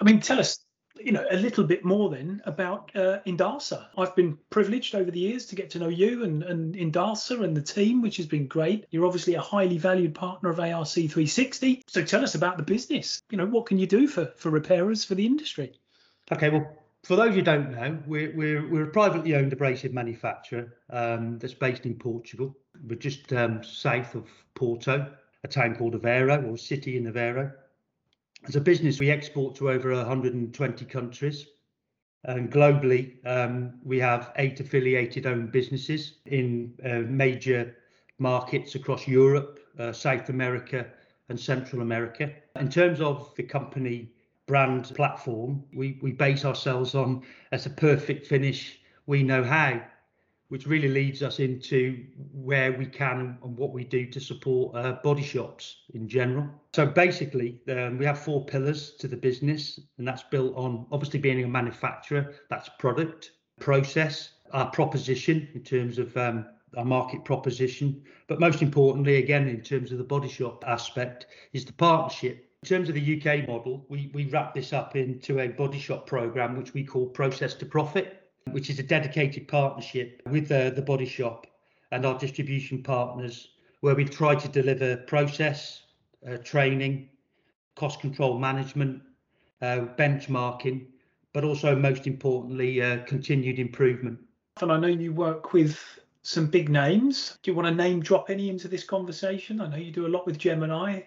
I 0.00 0.04
mean, 0.04 0.20
tell 0.20 0.38
us, 0.38 0.58
you 1.00 1.12
know, 1.12 1.24
a 1.30 1.36
little 1.36 1.64
bit 1.64 1.84
more 1.84 2.10
then 2.10 2.42
about 2.44 2.90
uh, 2.94 3.18
Indasa. 3.26 3.86
I've 3.96 4.14
been 4.14 4.38
privileged 4.50 4.94
over 4.94 5.10
the 5.10 5.18
years 5.18 5.46
to 5.46 5.54
get 5.54 5.70
to 5.70 5.78
know 5.78 5.88
you 5.88 6.24
and, 6.24 6.42
and 6.42 6.74
Indasa 6.74 7.42
and 7.42 7.56
the 7.56 7.62
team, 7.62 8.02
which 8.02 8.16
has 8.16 8.26
been 8.26 8.46
great. 8.46 8.86
You're 8.90 9.06
obviously 9.06 9.34
a 9.34 9.40
highly 9.40 9.78
valued 9.78 10.14
partner 10.14 10.50
of 10.50 10.60
ARC 10.60 10.88
360. 10.88 11.82
So 11.86 12.02
tell 12.02 12.22
us 12.22 12.34
about 12.34 12.56
the 12.56 12.62
business. 12.62 13.22
You 13.30 13.38
know, 13.38 13.46
what 13.46 13.66
can 13.66 13.78
you 13.78 13.86
do 13.86 14.06
for, 14.06 14.26
for 14.36 14.50
repairers 14.50 15.04
for 15.04 15.14
the 15.14 15.26
industry? 15.26 15.72
Okay, 16.30 16.50
well, 16.50 16.70
for 17.04 17.16
those 17.16 17.34
who 17.34 17.42
don't 17.42 17.70
know, 17.70 17.98
we're, 18.06 18.34
we're, 18.36 18.68
we're 18.68 18.84
a 18.84 18.90
privately 18.90 19.34
owned 19.34 19.52
abrasive 19.52 19.94
manufacturer 19.94 20.74
um, 20.90 21.38
that's 21.38 21.54
based 21.54 21.86
in 21.86 21.94
Portugal. 21.94 22.56
We're 22.86 22.96
just 22.96 23.32
um, 23.32 23.62
south 23.62 24.14
of 24.14 24.28
Porto, 24.54 25.10
a 25.44 25.48
town 25.48 25.76
called 25.76 25.94
Aveiro 25.94 26.50
or 26.50 26.58
city 26.58 26.96
in 26.96 27.04
Aveiro. 27.04 27.52
As 28.46 28.56
a 28.56 28.60
business, 28.60 29.00
we 29.00 29.10
export 29.10 29.54
to 29.56 29.70
over 29.70 29.92
120 29.92 30.84
countries. 30.84 31.46
And 32.24 32.50
globally, 32.50 33.16
um, 33.26 33.74
we 33.84 33.98
have 34.00 34.32
eight 34.36 34.60
affiliated 34.60 35.26
owned 35.26 35.52
businesses 35.52 36.14
in 36.26 36.74
uh, 36.84 37.00
major 37.08 37.76
markets 38.18 38.74
across 38.74 39.06
Europe, 39.06 39.60
uh, 39.78 39.92
South 39.92 40.28
America, 40.28 40.86
and 41.28 41.38
Central 41.38 41.82
America. 41.82 42.32
In 42.56 42.68
terms 42.68 43.00
of 43.00 43.32
the 43.36 43.42
company 43.42 44.10
brand 44.46 44.92
platform, 44.94 45.62
we, 45.72 45.98
we 46.02 46.12
base 46.12 46.44
ourselves 46.44 46.94
on 46.94 47.22
as 47.52 47.66
a 47.66 47.70
perfect 47.70 48.26
finish, 48.26 48.80
we 49.06 49.22
know 49.22 49.44
how, 49.44 49.80
which 50.48 50.66
really 50.66 50.88
leads 50.88 51.22
us 51.22 51.40
into 51.40 52.04
where 52.32 52.72
we 52.72 52.86
can 52.86 53.38
and 53.42 53.56
what 53.56 53.72
we 53.72 53.84
do 53.84 54.06
to 54.06 54.20
support 54.20 54.74
uh, 54.74 54.92
body 55.04 55.22
shops 55.22 55.82
in 55.94 56.08
general. 56.08 56.48
So 56.74 56.86
basically, 56.86 57.60
um, 57.68 57.98
we 57.98 58.06
have 58.06 58.18
four 58.18 58.44
pillars 58.44 58.92
to 59.00 59.08
the 59.08 59.16
business, 59.16 59.78
and 59.98 60.08
that's 60.08 60.22
built 60.24 60.56
on 60.56 60.86
obviously 60.90 61.20
being 61.20 61.44
a 61.44 61.48
manufacturer, 61.48 62.34
that's 62.48 62.70
product, 62.78 63.32
process, 63.60 64.30
our 64.52 64.70
proposition 64.70 65.48
in 65.54 65.62
terms 65.62 65.98
of 65.98 66.16
um, 66.16 66.46
our 66.76 66.84
market 66.84 67.24
proposition, 67.24 68.02
but 68.26 68.40
most 68.40 68.62
importantly, 68.62 69.16
again, 69.16 69.48
in 69.48 69.60
terms 69.60 69.92
of 69.92 69.98
the 69.98 70.04
body 70.04 70.28
shop 70.28 70.64
aspect, 70.66 71.26
is 71.52 71.64
the 71.64 71.72
partnership. 71.72 72.50
In 72.62 72.68
terms 72.68 72.88
of 72.88 72.94
the 72.94 73.20
UK 73.20 73.46
model, 73.48 73.86
we, 73.88 74.10
we 74.14 74.26
wrap 74.26 74.54
this 74.54 74.72
up 74.72 74.96
into 74.96 75.40
a 75.40 75.48
body 75.48 75.78
shop 75.78 76.06
program, 76.06 76.56
which 76.56 76.74
we 76.74 76.84
call 76.84 77.06
Process 77.06 77.54
to 77.54 77.66
Profit, 77.66 78.27
which 78.52 78.70
is 78.70 78.78
a 78.78 78.82
dedicated 78.82 79.48
partnership 79.48 80.22
with 80.30 80.48
the, 80.48 80.72
the 80.74 80.82
body 80.82 81.06
shop 81.06 81.46
and 81.92 82.04
our 82.04 82.18
distribution 82.18 82.82
partners, 82.82 83.48
where 83.80 83.94
we 83.94 84.04
try 84.04 84.34
to 84.34 84.48
deliver 84.48 84.96
process, 84.96 85.82
uh, 86.28 86.36
training, 86.38 87.08
cost 87.76 88.00
control 88.00 88.38
management, 88.38 89.02
uh, 89.62 89.86
benchmarking, 89.96 90.86
but 91.32 91.44
also 91.44 91.74
most 91.76 92.06
importantly, 92.06 92.82
uh, 92.82 92.98
continued 93.04 93.58
improvement. 93.58 94.18
And 94.60 94.72
I 94.72 94.78
know 94.78 94.88
you 94.88 95.12
work 95.12 95.52
with 95.52 95.78
some 96.22 96.46
big 96.46 96.68
names. 96.68 97.38
Do 97.42 97.50
you 97.50 97.56
want 97.56 97.68
to 97.68 97.74
name 97.74 98.00
drop 98.00 98.30
any 98.30 98.50
into 98.50 98.68
this 98.68 98.84
conversation? 98.84 99.60
I 99.60 99.68
know 99.68 99.76
you 99.76 99.92
do 99.92 100.06
a 100.06 100.08
lot 100.08 100.26
with 100.26 100.38
Gemini. 100.38 101.02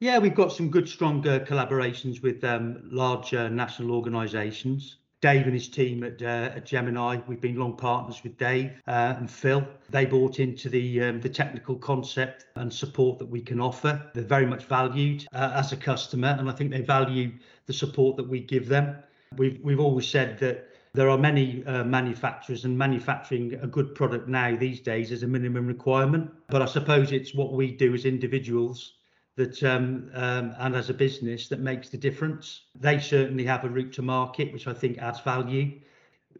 Yeah, 0.00 0.18
we've 0.18 0.34
got 0.34 0.52
some 0.52 0.70
good, 0.70 0.88
strong 0.88 1.26
uh, 1.26 1.40
collaborations 1.40 2.22
with 2.22 2.44
um, 2.44 2.82
large 2.84 3.34
uh, 3.34 3.48
national 3.48 3.90
organisations. 3.92 4.98
Dave 5.20 5.46
and 5.46 5.54
his 5.54 5.68
team 5.68 6.04
at, 6.04 6.22
uh, 6.22 6.52
at, 6.54 6.64
Gemini, 6.64 7.18
we've 7.26 7.40
been 7.40 7.56
long 7.56 7.76
partners 7.76 8.22
with 8.22 8.38
Dave 8.38 8.80
uh, 8.86 9.16
and 9.18 9.28
Phil. 9.28 9.66
They 9.90 10.04
bought 10.04 10.38
into 10.38 10.68
the 10.68 11.02
um, 11.02 11.20
the 11.20 11.28
technical 11.28 11.74
concept 11.74 12.46
and 12.54 12.72
support 12.72 13.18
that 13.18 13.28
we 13.28 13.40
can 13.40 13.60
offer. 13.60 14.10
They're 14.14 14.22
very 14.22 14.46
much 14.46 14.64
valued 14.66 15.26
uh, 15.32 15.52
as 15.54 15.72
a 15.72 15.76
customer, 15.76 16.36
and 16.38 16.48
I 16.48 16.52
think 16.52 16.70
they 16.70 16.82
value 16.82 17.32
the 17.66 17.72
support 17.72 18.16
that 18.16 18.28
we 18.28 18.40
give 18.40 18.68
them. 18.68 18.96
We've 19.36 19.58
we've 19.62 19.80
always 19.80 20.06
said 20.06 20.38
that 20.38 20.68
there 20.94 21.10
are 21.10 21.18
many 21.18 21.64
uh, 21.64 21.82
manufacturers 21.82 22.64
and 22.64 22.78
manufacturing 22.78 23.54
a 23.54 23.66
good 23.66 23.94
product 23.96 24.28
now 24.28 24.56
these 24.56 24.80
days 24.80 25.10
is 25.10 25.24
a 25.24 25.26
minimum 25.26 25.66
requirement. 25.66 26.30
But 26.48 26.62
I 26.62 26.66
suppose 26.66 27.10
it's 27.10 27.34
what 27.34 27.52
we 27.52 27.72
do 27.72 27.92
as 27.94 28.04
individuals 28.04 28.94
that 29.38 29.62
um, 29.62 30.10
um, 30.14 30.52
and 30.58 30.74
as 30.74 30.90
a 30.90 30.94
business 30.94 31.46
that 31.48 31.60
makes 31.60 31.88
the 31.88 31.96
difference. 31.96 32.62
They 32.74 32.98
certainly 32.98 33.44
have 33.44 33.64
a 33.64 33.68
route 33.68 33.92
to 33.94 34.02
market, 34.02 34.52
which 34.52 34.66
I 34.66 34.74
think 34.74 34.98
adds 34.98 35.20
value 35.20 35.80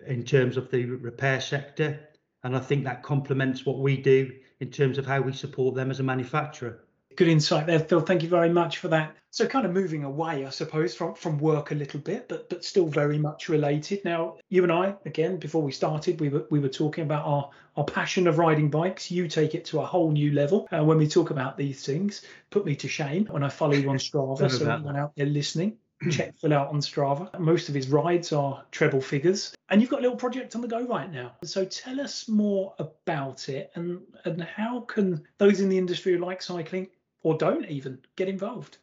in 0.06 0.24
terms 0.24 0.56
of 0.56 0.68
the 0.70 0.84
repair 0.84 1.40
sector, 1.40 2.00
and 2.42 2.56
I 2.56 2.58
think 2.58 2.84
that 2.84 3.04
complements 3.04 3.64
what 3.64 3.78
we 3.78 3.96
do 3.96 4.32
in 4.58 4.70
terms 4.70 4.98
of 4.98 5.06
how 5.06 5.20
we 5.20 5.32
support 5.32 5.76
them 5.76 5.92
as 5.92 6.00
a 6.00 6.02
manufacturer. 6.02 6.80
Good 7.18 7.28
insight 7.28 7.66
there, 7.66 7.80
Phil. 7.80 8.00
Thank 8.00 8.22
you 8.22 8.28
very 8.28 8.48
much 8.48 8.78
for 8.78 8.86
that. 8.88 9.16
So, 9.30 9.44
kind 9.46 9.66
of 9.66 9.72
moving 9.72 10.04
away, 10.04 10.46
I 10.46 10.50
suppose, 10.50 10.94
from, 10.94 11.14
from 11.14 11.36
work 11.38 11.72
a 11.72 11.74
little 11.74 11.98
bit, 12.00 12.28
but 12.28 12.48
but 12.48 12.64
still 12.64 12.86
very 12.86 13.18
much 13.18 13.48
related. 13.48 14.04
Now, 14.04 14.36
you 14.48 14.62
and 14.62 14.72
I, 14.72 14.94
again, 15.04 15.36
before 15.36 15.60
we 15.60 15.72
started, 15.72 16.20
we 16.20 16.28
were 16.28 16.46
we 16.50 16.60
were 16.60 16.68
talking 16.68 17.04
about 17.04 17.26
our 17.26 17.50
our 17.76 17.84
passion 17.84 18.28
of 18.28 18.38
riding 18.38 18.70
bikes. 18.70 19.10
You 19.10 19.26
take 19.26 19.56
it 19.56 19.64
to 19.66 19.80
a 19.80 19.84
whole 19.84 20.12
new 20.12 20.32
level 20.32 20.68
uh, 20.70 20.84
when 20.84 20.96
we 20.96 21.08
talk 21.08 21.30
about 21.30 21.58
these 21.58 21.84
things. 21.84 22.22
Put 22.50 22.64
me 22.64 22.76
to 22.76 22.88
shame 22.88 23.26
when 23.26 23.42
I 23.42 23.48
follow 23.48 23.74
you 23.74 23.90
on 23.90 23.96
Strava. 24.08 24.50
so 24.50 24.70
anyone 24.70 24.96
out 24.96 25.12
there 25.16 25.26
listening, 25.26 25.76
check 26.10 26.38
Phil 26.38 26.54
out 26.54 26.68
on 26.68 26.80
Strava. 26.80 27.36
Most 27.38 27.68
of 27.68 27.74
his 27.74 27.88
rides 27.88 28.32
are 28.32 28.64
treble 28.70 29.00
figures. 29.00 29.52
And 29.70 29.80
you've 29.82 29.90
got 29.90 29.98
a 29.98 30.02
little 30.02 30.16
project 30.16 30.54
on 30.54 30.62
the 30.62 30.68
go 30.68 30.86
right 30.86 31.12
now. 31.12 31.32
So 31.44 31.64
tell 31.64 32.00
us 32.00 32.26
more 32.28 32.74
about 32.78 33.48
it 33.48 33.70
and, 33.74 34.00
and 34.24 34.42
how 34.42 34.80
can 34.80 35.24
those 35.36 35.60
in 35.60 35.68
the 35.68 35.76
industry 35.76 36.14
who 36.14 36.18
like 36.18 36.40
cycling 36.40 36.88
or 37.22 37.36
don't 37.36 37.68
even 37.68 37.98
get 38.16 38.28
involved? 38.28 38.78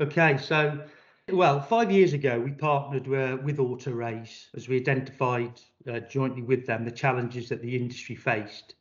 Okay, 0.00 0.38
so 0.38 0.82
well, 1.30 1.60
five 1.60 1.90
years 1.90 2.12
ago, 2.12 2.40
we 2.40 2.50
partnered 2.50 3.06
uh, 3.06 3.36
with 3.42 3.58
Autoraise 3.58 4.46
as 4.54 4.68
we 4.68 4.76
identified 4.76 5.60
uh, 5.88 6.00
jointly 6.00 6.42
with 6.42 6.66
them 6.66 6.84
the 6.84 6.90
challenges 6.90 7.48
that 7.48 7.62
the 7.62 7.76
industry 7.76 8.16
faced. 8.16 8.74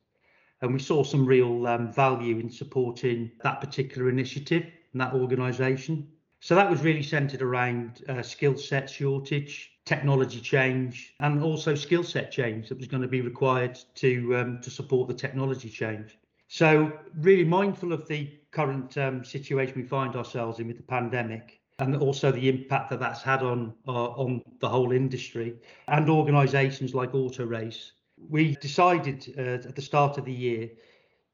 And 0.61 0.73
we 0.73 0.79
saw 0.79 1.03
some 1.03 1.25
real 1.25 1.67
um, 1.67 1.91
value 1.93 2.39
in 2.39 2.49
supporting 2.49 3.31
that 3.43 3.61
particular 3.61 4.09
initiative 4.09 4.65
and 4.91 5.01
that 5.01 5.13
organisation. 5.13 6.07
So 6.39 6.55
that 6.55 6.69
was 6.69 6.81
really 6.81 7.03
centered 7.03 7.41
around 7.43 8.03
uh, 8.09 8.23
skill 8.23 8.57
set 8.57 8.89
shortage, 8.89 9.71
technology 9.85 10.41
change, 10.41 11.13
and 11.19 11.43
also 11.43 11.75
skill 11.75 12.03
set 12.03 12.31
change 12.31 12.69
that 12.69 12.77
was 12.79 12.87
going 12.87 13.03
to 13.03 13.07
be 13.07 13.21
required 13.21 13.79
to 13.95 14.35
um, 14.35 14.61
to 14.61 14.71
support 14.71 15.07
the 15.07 15.13
technology 15.13 15.69
change. 15.69 16.17
So 16.47 16.91
really 17.15 17.45
mindful 17.45 17.93
of 17.93 18.07
the 18.07 18.29
current 18.51 18.97
um, 18.97 19.23
situation 19.23 19.75
we 19.75 19.83
find 19.83 20.15
ourselves 20.15 20.59
in 20.59 20.67
with 20.67 20.77
the 20.77 20.83
pandemic, 20.83 21.59
and 21.79 21.95
also 21.95 22.31
the 22.31 22.49
impact 22.49 22.89
that 22.89 22.99
that's 22.99 23.21
had 23.21 23.41
on 23.41 23.73
uh, 23.87 24.11
on 24.11 24.43
the 24.59 24.69
whole 24.69 24.91
industry 24.91 25.55
and 25.87 26.09
organisations 26.09 26.93
like 26.93 27.11
Autoraise. 27.13 27.91
We 28.29 28.55
decided 28.55 29.33
uh, 29.37 29.67
at 29.67 29.75
the 29.75 29.81
start 29.81 30.17
of 30.17 30.25
the 30.25 30.33
year 30.33 30.69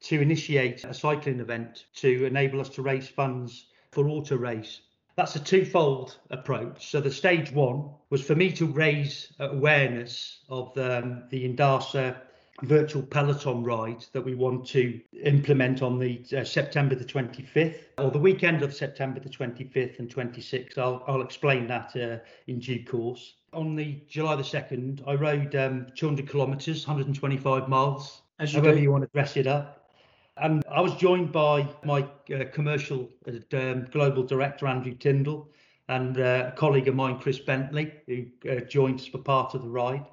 to 0.02 0.22
initiate 0.22 0.84
a 0.84 0.94
cycling 0.94 1.40
event 1.40 1.86
to 1.96 2.26
enable 2.26 2.62
us 2.62 2.70
to 2.70 2.82
raise 2.82 3.10
funds 3.10 3.66
for 3.92 4.06
Autoraise. 4.06 4.80
that's 5.18 5.36
a 5.36 5.40
twofold 5.40 6.16
approach. 6.30 6.92
So 6.92 7.02
the 7.02 7.12
stage 7.12 7.52
one 7.52 7.90
was 8.12 8.24
for 8.24 8.36
me 8.36 8.52
to 8.54 8.68
raise 8.68 9.34
awareness 9.40 10.42
of 10.48 10.74
the, 10.76 11.00
um, 11.00 11.24
the 11.32 11.44
Indasa 11.44 12.22
virtual 12.64 13.04
peloton 13.04 13.64
ride 13.64 14.04
that 14.14 14.22
we 14.22 14.34
want 14.34 14.66
to 14.68 15.00
implement 15.24 15.82
on 15.82 16.00
the 16.00 16.24
uh, 16.36 16.44
September 16.44 16.96
the 16.96 17.06
25th 17.06 17.78
or 18.00 18.10
the 18.10 18.18
weekend 18.18 18.64
of 18.64 18.74
September 18.74 19.20
the 19.20 19.30
25th 19.30 20.00
and 20.00 20.14
26th. 20.14 20.78
I'll, 20.78 21.04
I'll 21.08 21.22
explain 21.22 21.68
that 21.68 21.96
uh, 21.96 22.18
in 22.48 22.60
due 22.60 22.84
course. 22.84 23.36
On 23.54 23.76
the 23.76 24.02
July 24.10 24.36
the 24.36 24.44
2nd, 24.44 25.08
I 25.08 25.14
rode 25.14 25.56
um, 25.56 25.88
200 25.96 26.30
kilometres, 26.30 26.88
125 26.88 27.70
miles, 27.70 28.22
As 28.40 28.54
you 28.54 28.60
however 28.60 28.76
do. 28.78 28.82
you 28.82 28.92
want 28.92 29.04
to 29.04 29.10
dress 29.14 29.38
it 29.38 29.48
up. 29.48 29.92
And 30.38 30.64
I 30.70 30.82
was 30.82 30.94
joined 30.96 31.32
by 31.32 31.68
my 31.84 32.06
uh, 32.34 32.46
commercial 32.52 33.10
uh, 33.28 33.58
um, 33.58 33.86
global 33.92 34.24
director, 34.24 34.68
Andrew 34.68 34.94
Tyndall, 34.94 35.50
and 35.90 36.20
uh, 36.20 36.52
a 36.54 36.58
colleague 36.58 36.88
of 36.88 36.96
mine, 36.96 37.20
Chris 37.20 37.40
Bentley, 37.40 37.94
who 38.08 38.26
uh, 38.50 38.60
joined 38.62 39.00
us 39.00 39.08
for 39.08 39.20
part 39.20 39.56
of 39.56 39.62
the 39.62 39.70
ride. 39.70 40.06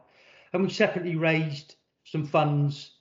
And 0.53 0.63
we 0.63 0.71
separately 0.71 1.17
raised 1.17 1.77
some 2.05 2.27
funds 2.27 2.93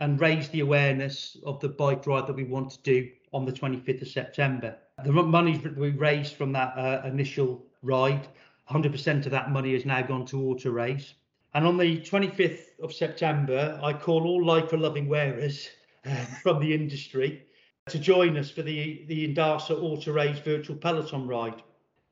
and 0.00 0.20
raise 0.20 0.48
the 0.48 0.60
awareness 0.60 1.36
of 1.44 1.60
the 1.60 1.68
bike 1.68 2.06
ride 2.06 2.26
that 2.26 2.36
we 2.36 2.44
want 2.44 2.70
to 2.70 2.82
do 2.82 3.08
on 3.32 3.44
the 3.44 3.52
25th 3.52 4.02
of 4.02 4.08
September. 4.08 4.76
The 5.04 5.12
money 5.12 5.56
that 5.58 5.76
we 5.76 5.90
raised 5.90 6.34
from 6.34 6.52
that 6.52 6.76
uh, 6.76 7.02
initial 7.06 7.64
ride, 7.82 8.28
100% 8.70 9.26
of 9.26 9.32
that 9.32 9.50
money 9.50 9.72
has 9.74 9.84
now 9.84 10.02
gone 10.02 10.26
to 10.26 10.36
Autoraise. 10.36 11.12
And 11.54 11.66
on 11.66 11.76
the 11.76 12.00
25th 12.00 12.78
of 12.82 12.92
September, 12.92 13.78
I 13.82 13.92
call 13.92 14.26
all 14.26 14.42
Lycra 14.42 14.78
loving 14.78 15.08
wearers 15.08 15.68
um, 16.04 16.26
from 16.42 16.60
the 16.60 16.72
industry 16.72 17.44
to 17.88 17.98
join 17.98 18.36
us 18.36 18.50
for 18.50 18.62
the, 18.62 19.04
the 19.08 19.24
Indasa 19.24 19.74
Autoraise 19.74 20.42
virtual 20.44 20.76
peloton 20.76 21.26
ride. 21.26 21.62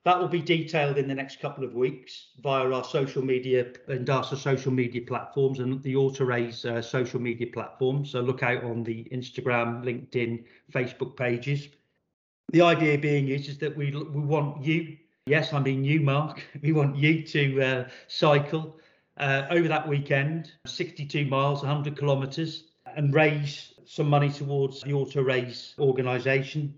That 0.04 0.18
will 0.18 0.28
be 0.28 0.40
detailed 0.40 0.96
in 0.96 1.08
the 1.08 1.14
next 1.14 1.40
couple 1.40 1.64
of 1.64 1.74
weeks 1.74 2.28
via 2.40 2.70
our 2.70 2.84
social 2.84 3.22
media, 3.22 3.72
Indasa 3.88 4.36
social 4.36 4.72
media 4.72 5.02
platforms 5.02 5.58
and 5.58 5.82
the 5.82 5.94
Autoraise 5.94 6.64
uh, 6.64 6.80
social 6.80 7.20
media 7.20 7.48
platforms. 7.52 8.12
So 8.12 8.20
look 8.20 8.42
out 8.42 8.64
on 8.64 8.84
the 8.84 9.04
Instagram, 9.12 9.84
LinkedIn, 9.84 10.44
Facebook 10.72 11.16
pages. 11.16 11.68
The 12.52 12.62
idea 12.62 12.96
being 12.96 13.28
is, 13.28 13.48
is 13.48 13.58
that 13.58 13.76
we, 13.76 13.90
we 13.90 14.20
want 14.20 14.64
you, 14.64 14.96
yes, 15.26 15.52
I 15.52 15.58
mean 15.58 15.84
you, 15.84 16.00
Mark, 16.00 16.42
we 16.62 16.72
want 16.72 16.96
you 16.96 17.22
to 17.24 17.62
uh, 17.62 17.88
cycle 18.06 18.78
uh, 19.18 19.46
over 19.50 19.68
that 19.68 19.86
weekend, 19.86 20.52
62 20.66 21.26
miles, 21.26 21.62
100 21.62 21.98
kilometres, 21.98 22.64
and 22.96 23.12
raise 23.12 23.74
some 23.84 24.08
money 24.08 24.30
towards 24.30 24.80
the 24.82 24.92
Autoraise 24.92 25.78
organisation. 25.78 26.74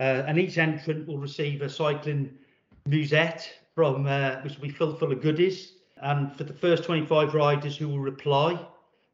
Uh, 0.00 0.24
and 0.26 0.38
each 0.38 0.58
entrant 0.58 1.06
will 1.06 1.18
receive 1.18 1.60
a 1.60 1.68
cycling 1.68 2.38
musette 2.86 3.50
from 3.74 4.06
uh, 4.06 4.36
which 4.42 4.56
will 4.56 4.62
be 4.62 4.70
filled 4.70 4.98
full 4.98 5.12
of 5.12 5.22
goodies. 5.22 5.74
And 5.98 6.34
for 6.36 6.44
the 6.44 6.52
first 6.52 6.84
25 6.84 7.34
riders 7.34 7.76
who 7.76 7.88
will 7.88 8.00
reply 8.00 8.58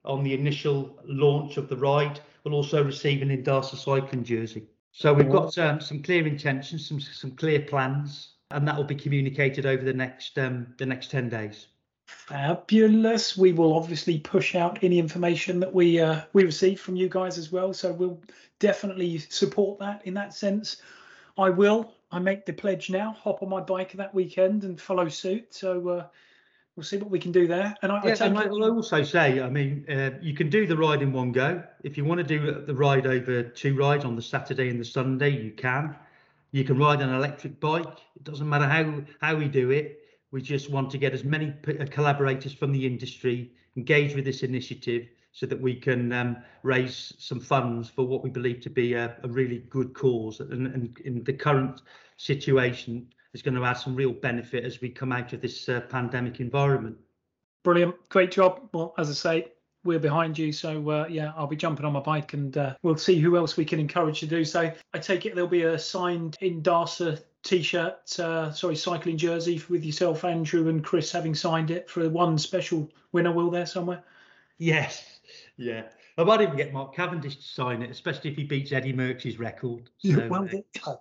on 0.04 0.25
the 0.25 0.32
initial 0.32 0.98
launch 1.04 1.58
of 1.58 1.68
the 1.68 1.76
ride, 1.76 2.20
will 2.44 2.54
also 2.54 2.82
receive 2.82 3.22
an 3.22 3.30
Indasa 3.30 3.76
cycling 3.76 4.25
jersey. 4.25 4.64
So 4.92 5.12
we've 5.12 5.30
got 5.30 5.56
um, 5.58 5.80
some 5.80 6.02
clear 6.02 6.26
intentions, 6.26 6.88
some 6.88 7.00
some 7.00 7.32
clear 7.32 7.60
plans, 7.60 8.30
and 8.50 8.66
that 8.66 8.76
will 8.76 8.84
be 8.84 8.94
communicated 8.94 9.66
over 9.66 9.84
the 9.84 9.92
next 9.92 10.38
um, 10.38 10.75
the 10.78 10.87
next 10.87 11.10
10 11.10 11.28
days. 11.28 11.66
Fabulous. 12.06 13.37
We 13.37 13.52
will 13.52 13.75
obviously 13.75 14.18
push 14.18 14.54
out 14.54 14.82
any 14.82 14.98
information 14.98 15.60
that 15.60 15.72
we 15.72 16.00
uh, 16.00 16.22
we 16.32 16.44
receive 16.44 16.80
from 16.80 16.96
you 16.96 17.08
guys 17.08 17.38
as 17.38 17.52
well. 17.52 17.72
So 17.75 17.92
we'll 17.92 18.20
definitely 18.58 19.18
support 19.18 19.78
that 19.80 20.02
in 20.06 20.14
that 20.14 20.34
sense. 20.34 20.78
I 21.37 21.50
will. 21.50 21.92
I 22.10 22.18
make 22.18 22.46
the 22.46 22.52
pledge 22.52 22.90
now. 22.90 23.16
Hop 23.22 23.42
on 23.42 23.48
my 23.48 23.60
bike 23.60 23.92
that 23.92 24.14
weekend 24.14 24.64
and 24.64 24.80
follow 24.80 25.08
suit. 25.08 25.52
So 25.54 25.88
uh, 25.88 26.06
we'll 26.74 26.84
see 26.84 26.96
what 26.96 27.10
we 27.10 27.18
can 27.18 27.32
do 27.32 27.46
there. 27.46 27.74
And 27.82 27.92
I, 27.92 28.00
yeah, 28.04 28.16
I 28.20 28.26
and 28.26 28.38
I 28.38 28.46
will 28.46 28.72
also 28.72 29.02
say, 29.02 29.40
I 29.40 29.50
mean, 29.50 29.84
uh, 29.90 30.10
you 30.20 30.34
can 30.34 30.48
do 30.48 30.66
the 30.66 30.76
ride 30.76 31.02
in 31.02 31.12
one 31.12 31.32
go. 31.32 31.62
If 31.82 31.96
you 31.96 32.04
want 32.04 32.18
to 32.18 32.24
do 32.24 32.64
the 32.64 32.74
ride 32.74 33.06
over 33.06 33.42
two 33.42 33.76
rides 33.76 34.04
on 34.04 34.16
the 34.16 34.22
Saturday 34.22 34.70
and 34.70 34.80
the 34.80 34.84
Sunday, 34.84 35.30
you 35.30 35.52
can. 35.52 35.96
You 36.50 36.64
can 36.64 36.78
ride 36.78 37.02
an 37.02 37.10
electric 37.10 37.60
bike. 37.60 37.98
It 38.16 38.24
doesn't 38.24 38.48
matter 38.48 38.66
how 38.66 39.02
how 39.20 39.36
we 39.36 39.48
do 39.48 39.70
it 39.70 39.98
we 40.30 40.42
just 40.42 40.70
want 40.70 40.90
to 40.90 40.98
get 40.98 41.14
as 41.14 41.24
many 41.24 41.54
uh, 41.66 41.84
collaborators 41.90 42.52
from 42.52 42.72
the 42.72 42.86
industry 42.86 43.52
engaged 43.76 44.14
with 44.14 44.24
this 44.24 44.42
initiative 44.42 45.08
so 45.38 45.47
that 45.47 45.61
we 45.61 45.73
can 45.73 46.12
um, 46.12 46.37
raise 46.64 47.14
some 47.18 47.38
funds 47.38 47.88
for 47.88 48.04
what 48.04 48.25
we 48.25 48.30
believe 48.30 48.61
to 48.61 48.71
be 48.71 48.95
a, 48.95 49.16
a 49.23 49.28
really 49.28 49.59
good 49.71 49.95
cause. 49.95 50.40
And, 50.40 50.66
and, 50.66 50.99
in 51.04 51.23
the 51.23 51.33
current 51.33 51.83
situation, 52.16 53.07
is 53.33 53.42
going 53.42 53.54
to 53.54 53.64
add 53.64 53.75
some 53.75 53.95
real 53.95 54.12
benefit 54.12 54.64
as 54.64 54.80
we 54.80 54.88
come 54.88 55.12
out 55.12 55.33
of 55.33 55.40
this 55.40 55.68
uh, 55.68 55.83
pandemic 55.83 56.40
environment. 56.40 56.97
Brilliant. 57.62 57.95
Great 58.09 58.33
job. 58.33 58.68
Well, 58.75 58.95
as 58.99 59.11
I 59.11 59.12
say, 59.12 59.52
we're 59.85 60.00
behind 60.00 60.37
you. 60.37 60.50
So 60.50 60.90
uh, 60.90 61.07
yeah, 61.09 61.30
I'll 61.37 61.47
be 61.47 61.54
jumping 61.54 61.87
on 61.87 61.92
my 61.92 62.00
bike 62.00 62.33
and 62.33 62.57
uh, 62.57 62.75
we'll 62.83 62.97
see 62.97 63.21
who 63.21 63.37
else 63.37 63.57
we 63.57 63.64
can 63.64 63.78
encourage 63.78 64.18
to 64.21 64.26
do 64.26 64.45
so. 64.45 64.73
I 64.92 64.99
take 64.99 65.25
it 65.25 65.37
there'll 65.37 65.49
be 65.49 65.62
a 65.62 65.78
signed 65.78 66.37
Indasa 66.42 67.23
t-shirt, 67.45 68.18
uh, 68.18 68.50
sorry, 68.50 68.75
cycling 68.75 69.16
jersey 69.16 69.62
with 69.68 69.85
yourself, 69.85 70.25
Andrew, 70.25 70.68
and 70.68 70.83
Chris 70.83 71.12
having 71.12 71.37
signed 71.37 71.71
it 71.71 71.88
for 71.88 72.09
one 72.11 72.38
special 72.38 72.90
winner. 73.12 73.30
Will 73.30 73.52
there 73.52 73.66
somewhere? 73.66 74.02
Yes, 74.59 75.17
yeah. 75.57 75.85
I 76.16 76.25
might 76.25 76.40
even 76.40 76.57
get 76.57 76.73
Mark 76.73 76.95
Cavendish 76.95 77.37
to 77.37 77.42
sign 77.42 77.83
it, 77.83 77.90
especially 77.90 78.30
if 78.30 78.37
he 78.37 78.45
beats 78.45 78.73
Eddie 78.73 78.92
Merckx's 78.92 79.38
record. 79.38 79.90
So, 79.99 80.26
well, 80.28 80.49
uh, 80.87 80.97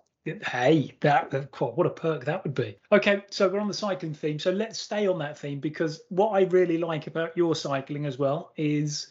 hey, 0.45 0.95
that 1.01 1.31
what 1.59 1.87
a 1.87 1.89
perk 1.89 2.25
that 2.25 2.43
would 2.43 2.53
be. 2.53 2.77
Okay, 2.91 3.23
so 3.29 3.47
we're 3.47 3.59
on 3.59 3.67
the 3.67 3.73
cycling 3.73 4.13
theme, 4.13 4.39
so 4.39 4.51
let's 4.51 4.79
stay 4.79 5.07
on 5.07 5.17
that 5.19 5.37
theme 5.37 5.59
because 5.59 6.01
what 6.09 6.29
I 6.29 6.41
really 6.43 6.77
like 6.77 7.07
about 7.07 7.35
your 7.35 7.55
cycling 7.55 8.05
as 8.05 8.17
well 8.17 8.51
is 8.57 9.07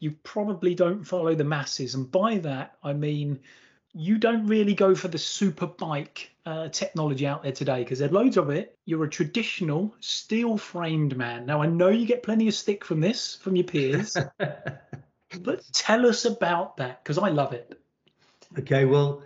you 0.00 0.12
probably 0.22 0.74
don't 0.74 1.04
follow 1.04 1.34
the 1.34 1.44
masses, 1.44 1.94
and 1.94 2.10
by 2.10 2.38
that 2.38 2.76
I 2.82 2.92
mean 2.92 3.40
you 3.94 4.18
don't 4.18 4.46
really 4.46 4.74
go 4.74 4.94
for 4.94 5.06
the 5.06 5.18
super 5.18 5.68
bike 5.68 6.30
uh, 6.46 6.68
technology 6.68 7.26
out 7.26 7.44
there 7.44 7.52
today 7.52 7.78
because 7.84 8.00
there's 8.00 8.10
loads 8.10 8.36
of 8.36 8.50
it. 8.50 8.76
You're 8.84 9.04
a 9.04 9.08
traditional 9.08 9.94
steel 10.00 10.58
framed 10.58 11.16
man. 11.16 11.46
Now, 11.46 11.62
I 11.62 11.66
know 11.66 11.88
you 11.88 12.04
get 12.04 12.24
plenty 12.24 12.48
of 12.48 12.54
stick 12.54 12.84
from 12.84 13.00
this 13.00 13.36
from 13.36 13.54
your 13.54 13.64
peers, 13.64 14.16
but 15.40 15.64
tell 15.72 16.06
us 16.06 16.24
about 16.24 16.76
that 16.78 17.04
because 17.04 17.18
I 17.18 17.28
love 17.28 17.52
it. 17.52 17.80
Okay, 18.58 18.84
well, 18.84 19.22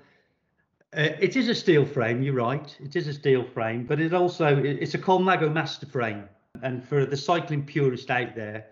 uh, 0.96 1.08
it 1.18 1.34
is 1.34 1.48
a 1.48 1.54
steel 1.54 1.86
frame. 1.86 2.22
You're 2.22 2.34
right. 2.34 2.76
It 2.78 2.94
is 2.94 3.08
a 3.08 3.14
steel 3.14 3.44
frame, 3.44 3.84
but 3.84 4.00
it 4.00 4.12
also 4.12 4.56
it's 4.62 4.94
a 4.94 4.98
Colnago 4.98 5.50
master 5.50 5.86
frame. 5.86 6.28
And 6.62 6.84
for 6.84 7.06
the 7.06 7.16
cycling 7.16 7.64
purist 7.64 8.10
out 8.10 8.34
there, 8.34 8.66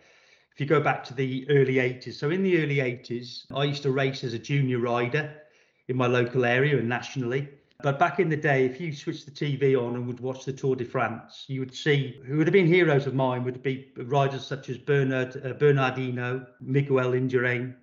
if 0.52 0.60
you 0.60 0.66
go 0.66 0.80
back 0.80 1.04
to 1.04 1.14
the 1.14 1.48
early 1.48 1.74
80s, 1.74 2.14
so 2.14 2.30
in 2.30 2.42
the 2.42 2.62
early 2.62 2.76
80s, 2.76 3.44
I 3.54 3.64
used 3.64 3.82
to 3.84 3.92
race 3.92 4.24
as 4.24 4.34
a 4.34 4.38
junior 4.38 4.78
rider 4.78 5.42
in 5.88 5.96
my 5.96 6.06
local 6.06 6.44
area 6.44 6.78
and 6.78 6.88
nationally. 6.88 7.48
But 7.82 7.98
back 7.98 8.18
in 8.18 8.28
the 8.28 8.36
day, 8.36 8.64
if 8.64 8.80
you 8.80 8.92
switched 8.92 9.26
the 9.26 9.30
TV 9.30 9.76
on 9.76 9.94
and 9.96 10.06
would 10.06 10.20
watch 10.20 10.44
the 10.44 10.52
Tour 10.52 10.76
de 10.76 10.84
France, 10.84 11.44
you 11.46 11.60
would 11.60 11.74
see 11.74 12.20
who 12.24 12.38
would 12.38 12.46
have 12.46 12.52
been 12.52 12.66
heroes 12.66 13.06
of 13.06 13.14
mine 13.14 13.44
would 13.44 13.62
be 13.62 13.92
riders 13.96 14.46
such 14.46 14.70
as 14.70 14.78
Bernard 14.78 15.40
uh, 15.44 15.52
Bernard 15.52 15.94
Hinault, 15.94 16.46
Miguel 16.60 17.12
Indurain, 17.12 17.74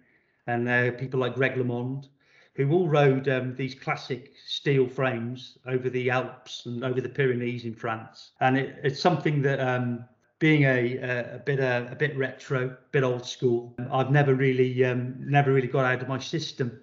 and 0.48 0.67
uh, 0.67 0.91
people 0.91 1.19
like 1.19 1.36
Greg 1.36 1.55
LeMond, 1.55 2.07
who 2.55 2.72
all 2.72 2.88
rode 2.88 3.29
um, 3.29 3.55
these 3.55 3.75
classic 3.75 4.33
steel 4.45 4.88
frames 4.88 5.60
over 5.67 5.89
the 5.89 6.10
Alps 6.10 6.65
and 6.65 6.83
over 6.83 7.00
the 7.00 7.10
Pyrenees 7.10 7.65
in 7.65 7.75
France. 7.75 8.31
And 8.39 8.57
it, 8.57 8.79
it's 8.83 9.00
something 9.00 9.43
that, 9.43 9.60
um, 9.60 10.05
being 10.39 10.63
a, 10.63 10.98
a, 10.98 11.36
a 11.36 11.39
bit 11.39 11.60
a, 11.60 11.88
a, 11.91 11.95
bit 11.95 12.17
retro, 12.17 12.65
a 12.65 12.77
bit 12.91 13.03
old 13.03 13.25
school, 13.25 13.74
I've 13.89 14.12
never 14.12 14.36
really 14.36 14.83
um, 14.83 15.15
never 15.19 15.53
really 15.53 15.69
got 15.69 15.86
out 15.86 16.01
of 16.01 16.10
my 16.10 16.19
system. 16.19 16.81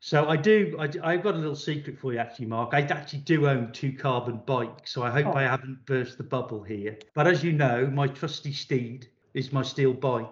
So 0.00 0.28
I 0.28 0.36
do. 0.36 0.76
I, 0.78 1.12
have 1.12 1.22
got 1.22 1.34
a 1.34 1.38
little 1.38 1.56
secret 1.56 1.98
for 1.98 2.12
you, 2.12 2.18
actually, 2.18 2.46
Mark. 2.46 2.70
I 2.74 2.80
actually 2.80 3.20
do 3.20 3.48
own 3.48 3.72
two 3.72 3.92
carbon 3.92 4.40
bikes, 4.46 4.92
so 4.92 5.02
I 5.02 5.10
hope 5.10 5.34
oh. 5.34 5.38
I 5.38 5.42
haven't 5.42 5.84
burst 5.86 6.18
the 6.18 6.24
bubble 6.24 6.62
here. 6.62 6.98
But 7.14 7.26
as 7.26 7.42
you 7.42 7.52
know, 7.52 7.86
my 7.86 8.06
trusty 8.06 8.52
steed 8.52 9.08
is 9.34 9.52
my 9.52 9.62
steel 9.62 9.92
bike, 9.92 10.28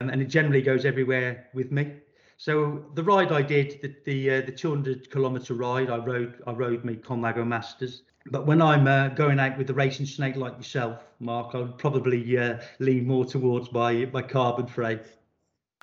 and, 0.00 0.10
and 0.10 0.20
it 0.22 0.26
generally 0.26 0.62
goes 0.62 0.84
everywhere 0.84 1.48
with 1.54 1.72
me. 1.72 1.94
So 2.36 2.84
the 2.94 3.02
ride 3.02 3.32
I 3.32 3.42
did, 3.42 3.80
the 3.82 3.94
the, 4.04 4.30
uh, 4.30 4.40
the 4.46 4.52
200 4.52 5.10
kilometer 5.10 5.54
ride, 5.54 5.90
I 5.90 5.96
rode 5.96 6.42
I 6.46 6.52
rode 6.52 6.84
my 6.84 6.94
Colnago 6.94 7.46
Masters. 7.46 8.02
But 8.30 8.46
when 8.46 8.60
I'm 8.60 8.86
uh, 8.86 9.08
going 9.08 9.40
out 9.40 9.56
with 9.56 9.66
the 9.66 9.74
racing 9.74 10.06
snake 10.06 10.36
like 10.36 10.56
yourself, 10.56 11.02
Mark, 11.18 11.54
I 11.54 11.58
would 11.58 11.78
probably 11.78 12.38
uh, 12.38 12.58
lean 12.78 13.06
more 13.06 13.24
towards 13.24 13.72
my 13.72 14.08
my 14.12 14.22
carbon 14.22 14.66
frame. 14.66 15.00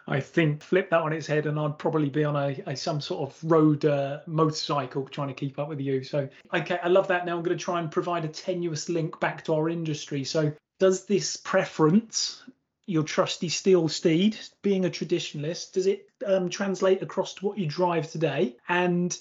I 0.07 0.19
think 0.19 0.61
flip 0.61 0.91
that 0.91 1.01
on 1.01 1.13
its 1.13 1.25
head, 1.25 1.47
and 1.47 1.59
I'd 1.59 1.79
probably 1.79 2.09
be 2.09 2.23
on 2.23 2.35
a, 2.35 2.61
a 2.67 2.75
some 2.75 3.01
sort 3.01 3.27
of 3.27 3.51
road 3.51 3.85
uh, 3.85 4.19
motorcycle 4.27 5.07
trying 5.07 5.29
to 5.29 5.33
keep 5.33 5.57
up 5.57 5.67
with 5.67 5.79
you. 5.79 6.03
So, 6.03 6.29
okay, 6.53 6.79
I 6.83 6.89
love 6.89 7.07
that. 7.07 7.25
Now 7.25 7.37
I'm 7.37 7.43
going 7.43 7.57
to 7.57 7.63
try 7.63 7.79
and 7.79 7.91
provide 7.91 8.23
a 8.23 8.27
tenuous 8.27 8.87
link 8.87 9.19
back 9.19 9.43
to 9.45 9.55
our 9.55 9.67
industry. 9.67 10.23
So, 10.23 10.53
does 10.79 11.05
this 11.05 11.37
preference, 11.37 12.43
your 12.85 13.03
trusty 13.03 13.49
steel 13.49 13.87
steed, 13.87 14.37
being 14.61 14.85
a 14.85 14.89
traditionalist, 14.89 15.73
does 15.73 15.87
it 15.87 16.07
um, 16.25 16.49
translate 16.49 17.01
across 17.01 17.33
to 17.35 17.45
what 17.45 17.57
you 17.57 17.65
drive 17.65 18.11
today? 18.11 18.57
And 18.69 19.17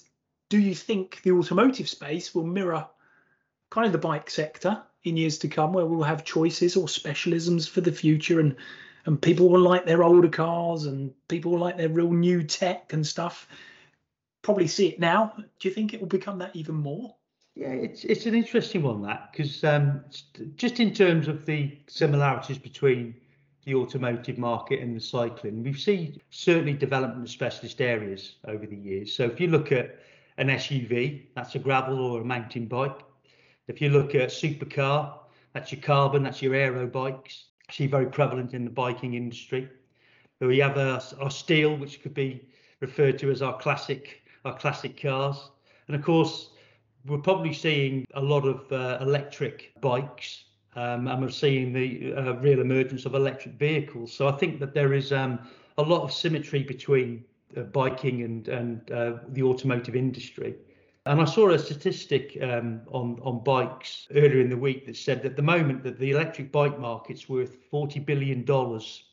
do 0.50 0.58
you 0.58 0.74
think 0.74 1.22
the 1.22 1.32
automotive 1.32 1.88
space 1.88 2.34
will 2.34 2.44
mirror 2.44 2.86
kind 3.70 3.86
of 3.86 3.92
the 3.92 3.98
bike 3.98 4.28
sector 4.28 4.82
in 5.02 5.16
years 5.16 5.38
to 5.38 5.48
come, 5.48 5.72
where 5.72 5.86
we'll 5.86 6.02
have 6.02 6.24
choices 6.24 6.76
or 6.76 6.88
specialisms 6.88 7.68
for 7.68 7.80
the 7.80 7.92
future 7.92 8.40
and 8.40 8.56
and 9.06 9.20
people 9.20 9.48
will 9.48 9.60
like 9.60 9.84
their 9.84 10.02
older 10.02 10.28
cars 10.28 10.86
and 10.86 11.12
people 11.28 11.52
will 11.52 11.58
like 11.58 11.76
their 11.76 11.88
real 11.88 12.10
new 12.10 12.42
tech 12.42 12.92
and 12.92 13.06
stuff. 13.06 13.46
Probably 14.42 14.66
see 14.66 14.88
it 14.88 15.00
now. 15.00 15.34
Do 15.36 15.68
you 15.68 15.74
think 15.74 15.94
it 15.94 16.00
will 16.00 16.08
become 16.08 16.38
that 16.38 16.54
even 16.56 16.74
more? 16.74 17.14
Yeah, 17.54 17.68
it's 17.68 18.04
it's 18.04 18.26
an 18.26 18.34
interesting 18.34 18.82
one 18.82 19.02
that 19.02 19.30
because 19.30 19.62
um, 19.62 20.04
just 20.56 20.80
in 20.80 20.92
terms 20.92 21.28
of 21.28 21.46
the 21.46 21.78
similarities 21.86 22.58
between 22.58 23.14
the 23.64 23.76
automotive 23.76 24.38
market 24.38 24.80
and 24.80 24.96
the 24.96 25.00
cycling, 25.00 25.62
we've 25.62 25.78
seen 25.78 26.20
certainly 26.30 26.72
development 26.72 27.22
of 27.22 27.30
specialist 27.30 27.80
areas 27.80 28.36
over 28.46 28.66
the 28.66 28.76
years. 28.76 29.14
So 29.14 29.24
if 29.24 29.40
you 29.40 29.48
look 29.48 29.70
at 29.70 30.00
an 30.36 30.48
SUV, 30.48 31.26
that's 31.36 31.54
a 31.54 31.60
gravel 31.60 31.98
or 31.98 32.22
a 32.22 32.24
mountain 32.24 32.66
bike. 32.66 32.98
If 33.68 33.80
you 33.80 33.88
look 33.88 34.14
at 34.14 34.30
supercar, 34.30 35.14
that's 35.52 35.70
your 35.70 35.80
carbon, 35.80 36.24
that's 36.24 36.42
your 36.42 36.54
aero 36.54 36.86
bikes 36.86 37.44
actually 37.68 37.86
very 37.86 38.06
prevalent 38.06 38.54
in 38.54 38.64
the 38.64 38.70
biking 38.70 39.14
industry. 39.14 39.68
We 40.40 40.58
have 40.58 40.76
our, 40.76 41.00
our 41.20 41.30
steel, 41.30 41.76
which 41.76 42.02
could 42.02 42.14
be 42.14 42.46
referred 42.80 43.18
to 43.20 43.30
as 43.30 43.40
our 43.42 43.56
classic 43.58 44.20
our 44.44 44.56
classic 44.58 45.00
cars, 45.00 45.50
and 45.88 45.96
of 45.96 46.02
course 46.02 46.50
we're 47.06 47.18
probably 47.18 47.54
seeing 47.54 48.04
a 48.14 48.20
lot 48.20 48.44
of 48.44 48.70
uh, 48.70 48.98
electric 49.00 49.72
bikes, 49.80 50.44
um, 50.76 51.08
and 51.08 51.22
we're 51.22 51.30
seeing 51.30 51.72
the 51.72 52.12
uh, 52.14 52.32
real 52.34 52.60
emergence 52.60 53.06
of 53.06 53.14
electric 53.14 53.54
vehicles. 53.54 54.12
So 54.12 54.28
I 54.28 54.32
think 54.32 54.60
that 54.60 54.74
there 54.74 54.92
is 54.92 55.12
um, 55.12 55.38
a 55.78 55.82
lot 55.82 56.02
of 56.02 56.12
symmetry 56.12 56.62
between 56.62 57.24
uh, 57.56 57.62
biking 57.62 58.22
and 58.22 58.48
and 58.48 58.90
uh, 58.90 59.12
the 59.28 59.42
automotive 59.42 59.96
industry. 59.96 60.54
And 61.06 61.20
I 61.20 61.26
saw 61.26 61.50
a 61.50 61.58
statistic 61.58 62.38
um, 62.40 62.80
on 62.88 63.18
on 63.22 63.44
bikes 63.44 64.08
earlier 64.14 64.40
in 64.40 64.48
the 64.48 64.56
week 64.56 64.86
that 64.86 64.96
said 64.96 65.22
that 65.22 65.32
at 65.32 65.36
the 65.36 65.42
moment 65.42 65.82
that 65.82 65.98
the 65.98 66.10
electric 66.10 66.50
bike 66.50 66.78
market's 66.78 67.28
worth 67.28 67.56
forty 67.70 68.00
billion 68.00 68.44
dollars 68.44 69.04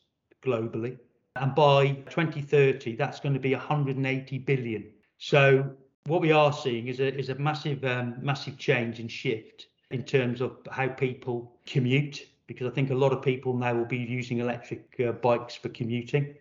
globally, 0.42 0.98
and 1.36 1.54
by 1.54 1.92
2030 2.10 2.96
that's 2.96 3.20
going 3.20 3.34
to 3.34 3.40
be 3.40 3.54
180 3.54 4.38
billion. 4.40 4.90
So 5.18 5.70
what 6.06 6.22
we 6.22 6.32
are 6.32 6.54
seeing 6.54 6.88
is 6.88 7.00
a 7.02 7.14
is 7.14 7.30
a 7.30 7.36
massive 7.36 7.84
um, 7.84 8.16
massive 8.22 8.58
change 8.58 9.00
and 9.00 9.12
shift 9.12 9.68
in 9.92 10.04
terms 10.04 10.40
of 10.40 10.58
how 10.72 10.88
people 10.88 11.52
commute 11.66 12.26
because 12.48 12.68
I 12.68 12.72
think 12.72 12.90
a 12.90 12.96
lot 12.96 13.14
of 13.14 13.22
people 13.22 13.54
now 13.56 13.74
will 13.74 13.86
be 13.86 13.98
using 13.98 14.40
electric 14.40 15.00
uh, 15.00 15.12
bikes 15.12 15.56
for 15.56 15.70
commuting. 15.70 16.36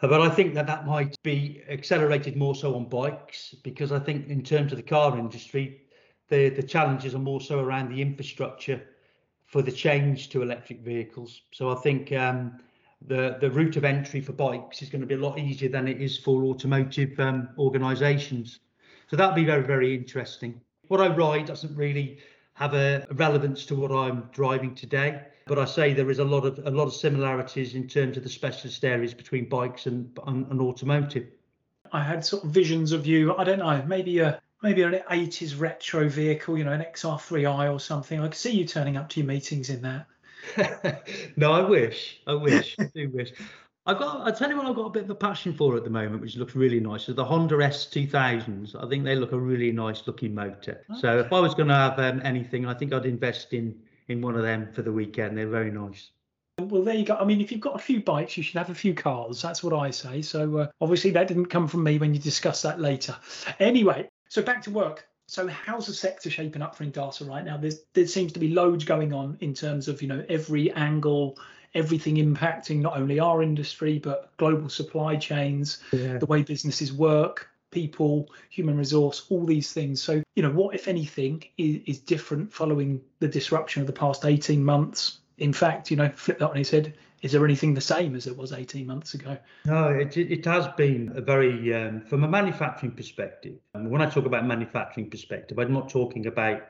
But 0.00 0.20
I 0.20 0.28
think 0.28 0.54
that 0.54 0.66
that 0.68 0.86
might 0.86 1.16
be 1.24 1.62
accelerated 1.68 2.36
more 2.36 2.54
so 2.54 2.76
on 2.76 2.88
bikes 2.88 3.54
because 3.64 3.90
I 3.90 3.98
think 3.98 4.28
in 4.28 4.42
terms 4.42 4.70
of 4.72 4.76
the 4.76 4.82
car 4.82 5.18
industry, 5.18 5.80
the, 6.28 6.50
the 6.50 6.62
challenges 6.62 7.14
are 7.14 7.20
more 7.20 7.40
so 7.40 7.58
around 7.58 7.90
the 7.90 8.00
infrastructure 8.00 8.80
for 9.46 9.60
the 9.60 9.72
change 9.72 10.28
to 10.30 10.42
electric 10.42 10.80
vehicles. 10.80 11.42
So 11.52 11.70
I 11.70 11.74
think 11.76 12.12
um, 12.12 12.60
the 13.06 13.38
the 13.40 13.50
route 13.50 13.76
of 13.76 13.84
entry 13.84 14.20
for 14.20 14.32
bikes 14.32 14.82
is 14.82 14.90
going 14.90 15.00
to 15.00 15.06
be 15.06 15.14
a 15.14 15.18
lot 15.18 15.38
easier 15.38 15.68
than 15.68 15.88
it 15.88 16.00
is 16.00 16.18
for 16.18 16.44
automotive 16.44 17.18
um, 17.18 17.48
organisations. 17.58 18.60
So 19.08 19.16
that'll 19.16 19.34
be 19.34 19.44
very 19.44 19.64
very 19.64 19.94
interesting. 19.94 20.60
What 20.88 21.00
I 21.00 21.08
ride 21.08 21.46
doesn't 21.46 21.74
really 21.76 22.18
have 22.58 22.74
a 22.74 23.06
relevance 23.12 23.64
to 23.66 23.76
what 23.76 23.92
I'm 23.92 24.28
driving 24.32 24.74
today. 24.74 25.22
But 25.46 25.60
I 25.60 25.64
say 25.64 25.94
there 25.94 26.10
is 26.10 26.18
a 26.18 26.24
lot 26.24 26.44
of 26.44 26.58
a 26.66 26.70
lot 26.70 26.86
of 26.88 26.92
similarities 26.92 27.74
in 27.74 27.86
terms 27.86 28.16
of 28.16 28.24
the 28.24 28.28
specialist 28.28 28.84
areas 28.84 29.14
between 29.14 29.48
bikes 29.48 29.86
and, 29.86 30.10
and, 30.26 30.46
and 30.50 30.60
automotive. 30.60 31.28
I 31.92 32.02
had 32.02 32.24
sort 32.24 32.44
of 32.44 32.50
visions 32.50 32.90
of 32.92 33.06
you. 33.06 33.34
I 33.36 33.44
don't 33.44 33.60
know, 33.60 33.82
maybe 33.86 34.18
a 34.18 34.42
maybe 34.60 34.82
an 34.82 35.00
80s 35.08 35.58
retro 35.58 36.08
vehicle, 36.08 36.58
you 36.58 36.64
know, 36.64 36.72
an 36.72 36.82
XR3i 36.82 37.72
or 37.72 37.78
something. 37.78 38.18
I 38.18 38.24
could 38.24 38.34
see 38.34 38.50
you 38.50 38.66
turning 38.66 38.96
up 38.96 39.08
to 39.10 39.20
your 39.20 39.28
meetings 39.28 39.70
in 39.70 39.82
that. 39.82 41.04
no, 41.36 41.52
I 41.52 41.60
wish. 41.60 42.20
I 42.26 42.34
wish. 42.34 42.74
I 42.78 42.90
do 42.92 43.08
wish. 43.10 43.32
I've 43.88 43.98
got. 43.98 44.26
I 44.26 44.30
tell 44.30 44.50
you 44.50 44.56
what, 44.58 44.66
I've 44.66 44.76
got 44.76 44.84
a 44.84 44.90
bit 44.90 45.04
of 45.04 45.10
a 45.10 45.14
passion 45.14 45.54
for 45.54 45.74
at 45.74 45.82
the 45.82 45.88
moment, 45.88 46.20
which 46.20 46.36
looks 46.36 46.54
really 46.54 46.78
nice. 46.78 47.04
So 47.04 47.14
the 47.14 47.24
Honda 47.24 47.56
S2000s. 47.56 48.74
I 48.74 48.86
think 48.86 49.02
they 49.02 49.16
look 49.16 49.32
a 49.32 49.38
really 49.38 49.72
nice 49.72 50.06
looking 50.06 50.34
motor. 50.34 50.84
Okay. 50.90 51.00
So 51.00 51.18
if 51.18 51.32
I 51.32 51.40
was 51.40 51.54
going 51.54 51.68
to 51.68 51.74
have 51.74 51.98
um, 51.98 52.20
anything, 52.22 52.66
I 52.66 52.74
think 52.74 52.92
I'd 52.92 53.06
invest 53.06 53.54
in 53.54 53.74
in 54.08 54.20
one 54.20 54.36
of 54.36 54.42
them 54.42 54.68
for 54.74 54.82
the 54.82 54.92
weekend. 54.92 55.38
They're 55.38 55.48
very 55.48 55.70
nice. 55.70 56.10
Well, 56.58 56.82
there 56.82 56.96
you 56.96 57.04
go. 57.06 57.16
I 57.16 57.24
mean, 57.24 57.40
if 57.40 57.50
you've 57.50 57.62
got 57.62 57.76
a 57.76 57.78
few 57.78 58.00
bikes, 58.00 58.36
you 58.36 58.42
should 58.42 58.58
have 58.58 58.68
a 58.68 58.74
few 58.74 58.92
cars. 58.92 59.40
That's 59.40 59.62
what 59.62 59.72
I 59.72 59.90
say. 59.90 60.20
So 60.20 60.58
uh, 60.58 60.66
obviously, 60.82 61.10
that 61.12 61.28
didn't 61.28 61.46
come 61.46 61.66
from 61.66 61.82
me 61.82 61.98
when 61.98 62.12
you 62.12 62.20
discuss 62.20 62.60
that 62.62 62.80
later. 62.80 63.16
Anyway, 63.58 64.10
so 64.28 64.42
back 64.42 64.60
to 64.62 64.70
work. 64.70 65.06
So 65.28 65.46
how's 65.46 65.86
the 65.86 65.94
sector 65.94 66.30
shaping 66.30 66.62
up 66.62 66.74
for 66.74 66.84
Indasa 66.84 67.26
right 67.26 67.44
now? 67.44 67.56
There's, 67.56 67.80
there 67.94 68.06
seems 68.06 68.32
to 68.32 68.40
be 68.40 68.48
loads 68.48 68.84
going 68.84 69.12
on 69.12 69.36
in 69.40 69.54
terms 69.54 69.88
of 69.88 70.02
you 70.02 70.08
know 70.08 70.24
every 70.28 70.72
angle, 70.72 71.38
everything 71.74 72.16
impacting 72.16 72.80
not 72.80 72.96
only 72.96 73.18
our 73.20 73.42
industry 73.42 73.98
but 73.98 74.36
global 74.36 74.68
supply 74.68 75.16
chains, 75.16 75.78
yeah. 75.92 76.18
the 76.18 76.26
way 76.26 76.42
businesses 76.42 76.92
work, 76.92 77.48
people, 77.70 78.30
human 78.50 78.76
resource, 78.76 79.26
all 79.28 79.44
these 79.44 79.72
things. 79.72 80.02
So, 80.02 80.22
you 80.34 80.42
know, 80.42 80.50
what, 80.50 80.74
if 80.74 80.88
anything, 80.88 81.44
is, 81.56 81.80
is 81.86 81.98
different 81.98 82.52
following 82.52 83.00
the 83.20 83.28
disruption 83.28 83.82
of 83.82 83.86
the 83.86 83.92
past 83.92 84.24
18 84.24 84.64
months? 84.64 85.18
In 85.38 85.52
fact, 85.52 85.90
you 85.90 85.96
know, 85.96 86.10
flip 86.14 86.38
that 86.38 86.50
on 86.50 86.56
his 86.56 86.70
head. 86.70 86.94
Is 87.20 87.32
there 87.32 87.44
anything 87.44 87.74
the 87.74 87.80
same 87.80 88.14
as 88.14 88.28
it 88.28 88.36
was 88.36 88.52
18 88.52 88.86
months 88.86 89.14
ago? 89.14 89.36
No, 89.66 89.88
it, 89.88 90.16
it 90.16 90.44
has 90.44 90.68
been 90.76 91.12
a 91.16 91.20
very, 91.20 91.74
um, 91.74 92.00
from 92.00 92.22
a 92.22 92.28
manufacturing 92.28 92.92
perspective. 92.92 93.54
And 93.74 93.90
when 93.90 94.00
I 94.00 94.08
talk 94.08 94.24
about 94.24 94.46
manufacturing 94.46 95.10
perspective, 95.10 95.58
I'm 95.58 95.72
not 95.72 95.88
talking 95.88 96.26
about 96.26 96.62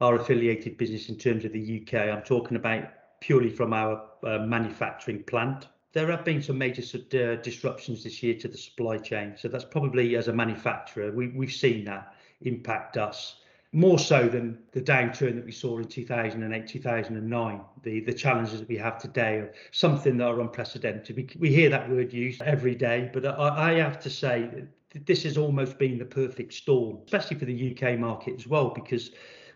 our 0.00 0.16
affiliated 0.16 0.76
business 0.76 1.08
in 1.08 1.16
terms 1.16 1.44
of 1.44 1.52
the 1.52 1.82
UK. 1.82 1.94
I'm 1.94 2.22
talking 2.22 2.56
about 2.56 2.88
purely 3.22 3.50
from 3.50 3.72
our 3.72 4.02
uh, 4.24 4.38
manufacturing 4.38 5.22
plant 5.22 5.68
there 5.92 6.10
have 6.10 6.24
been 6.24 6.42
some 6.42 6.58
major 6.58 6.82
uh, 6.82 7.36
disruptions 7.42 8.02
this 8.02 8.22
year 8.22 8.34
to 8.34 8.48
the 8.48 8.56
supply 8.56 8.96
chain. 8.96 9.34
So 9.36 9.48
that's 9.48 9.64
probably 9.64 10.16
as 10.16 10.28
a 10.28 10.32
manufacturer, 10.32 11.12
we, 11.12 11.28
we've 11.28 11.52
seen 11.52 11.84
that 11.84 12.14
impact 12.40 12.96
us 12.96 13.36
more 13.72 13.98
so 13.98 14.28
than 14.28 14.58
the 14.72 14.80
downturn 14.80 15.34
that 15.34 15.44
we 15.44 15.52
saw 15.52 15.78
in 15.78 15.84
2008, 15.84 16.66
2009. 16.66 17.60
The 17.82 18.00
the 18.00 18.12
challenges 18.12 18.60
that 18.60 18.68
we 18.68 18.76
have 18.76 18.98
today 18.98 19.36
are 19.36 19.52
something 19.70 20.18
that 20.18 20.26
are 20.26 20.40
unprecedented. 20.40 21.16
We, 21.16 21.28
we 21.38 21.54
hear 21.54 21.70
that 21.70 21.90
word 21.90 22.12
used 22.12 22.42
every 22.42 22.74
day, 22.74 23.10
but 23.12 23.24
I, 23.24 23.72
I 23.72 23.74
have 23.74 23.98
to 24.00 24.10
say 24.10 24.64
this 25.06 25.22
has 25.22 25.38
almost 25.38 25.78
been 25.78 25.98
the 25.98 26.04
perfect 26.04 26.52
storm, 26.52 26.98
especially 27.06 27.38
for 27.38 27.46
the 27.46 27.76
UK 27.76 27.98
market 27.98 28.34
as 28.38 28.46
well, 28.46 28.68
because 28.68 29.12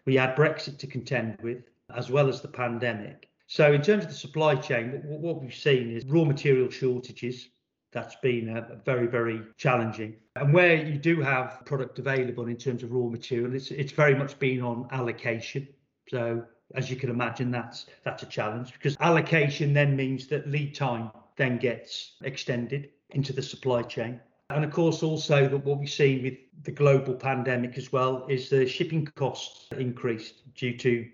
we 0.07 0.16
had 0.16 0.35
Brexit 0.35 0.79
to 0.79 0.87
contend 0.87 1.38
with, 1.42 1.62
as 1.94 2.11
well 2.11 2.29
as 2.29 2.40
the 2.40 2.48
pandemic. 2.48 3.29
So 3.46 3.72
in 3.72 3.82
terms 3.82 4.04
of 4.04 4.11
the 4.11 4.16
supply 4.16 4.56
chain, 4.56 5.02
what, 5.04 5.40
we've 5.40 5.54
seen 5.54 5.90
is 5.90 6.04
raw 6.06 6.24
material 6.24 6.70
shortages. 6.70 7.48
That's 7.92 8.16
been 8.16 8.64
very, 8.85 9.06
very 9.06 9.40
challenging. 9.56 10.16
And 10.35 10.52
where 10.52 10.74
you 10.74 10.98
do 10.98 11.20
have 11.20 11.62
product 11.64 11.98
available 11.98 12.46
in 12.46 12.56
terms 12.56 12.82
of 12.82 12.92
raw 12.92 13.09
material, 13.09 13.54
it's, 13.54 13.70
it's 13.70 13.92
very 13.92 14.14
much 14.14 14.38
been 14.38 14.61
on 14.62 14.88
allocation. 14.90 15.68
So 16.11 16.44
as 16.74 16.90
you 16.90 16.96
can 16.96 17.11
imagine, 17.11 17.50
that's 17.50 17.87
that's 18.04 18.22
a 18.22 18.26
challenge 18.26 18.72
because 18.72 18.96
allocation 19.00 19.72
then 19.72 19.96
means 19.96 20.26
that 20.28 20.48
lead 20.48 20.74
time 20.74 21.11
then 21.37 21.59
gets 21.59 22.16
extended 22.22 22.90
into 23.11 23.32
the 23.32 23.42
supply 23.42 23.82
chain. 23.82 24.20
And 24.50 24.64
of 24.64 24.70
course, 24.70 25.02
also 25.02 25.48
that 25.48 25.64
what 25.64 25.78
we 25.78 25.87
see 25.87 26.20
with 26.20 26.64
the 26.64 26.70
global 26.70 27.14
pandemic 27.14 27.76
as 27.76 27.92
well 27.92 28.26
is 28.28 28.48
the 28.48 28.66
shipping 28.66 29.06
costs 29.16 29.66
increased 29.76 30.54
due 30.54 30.76
to 30.78 31.06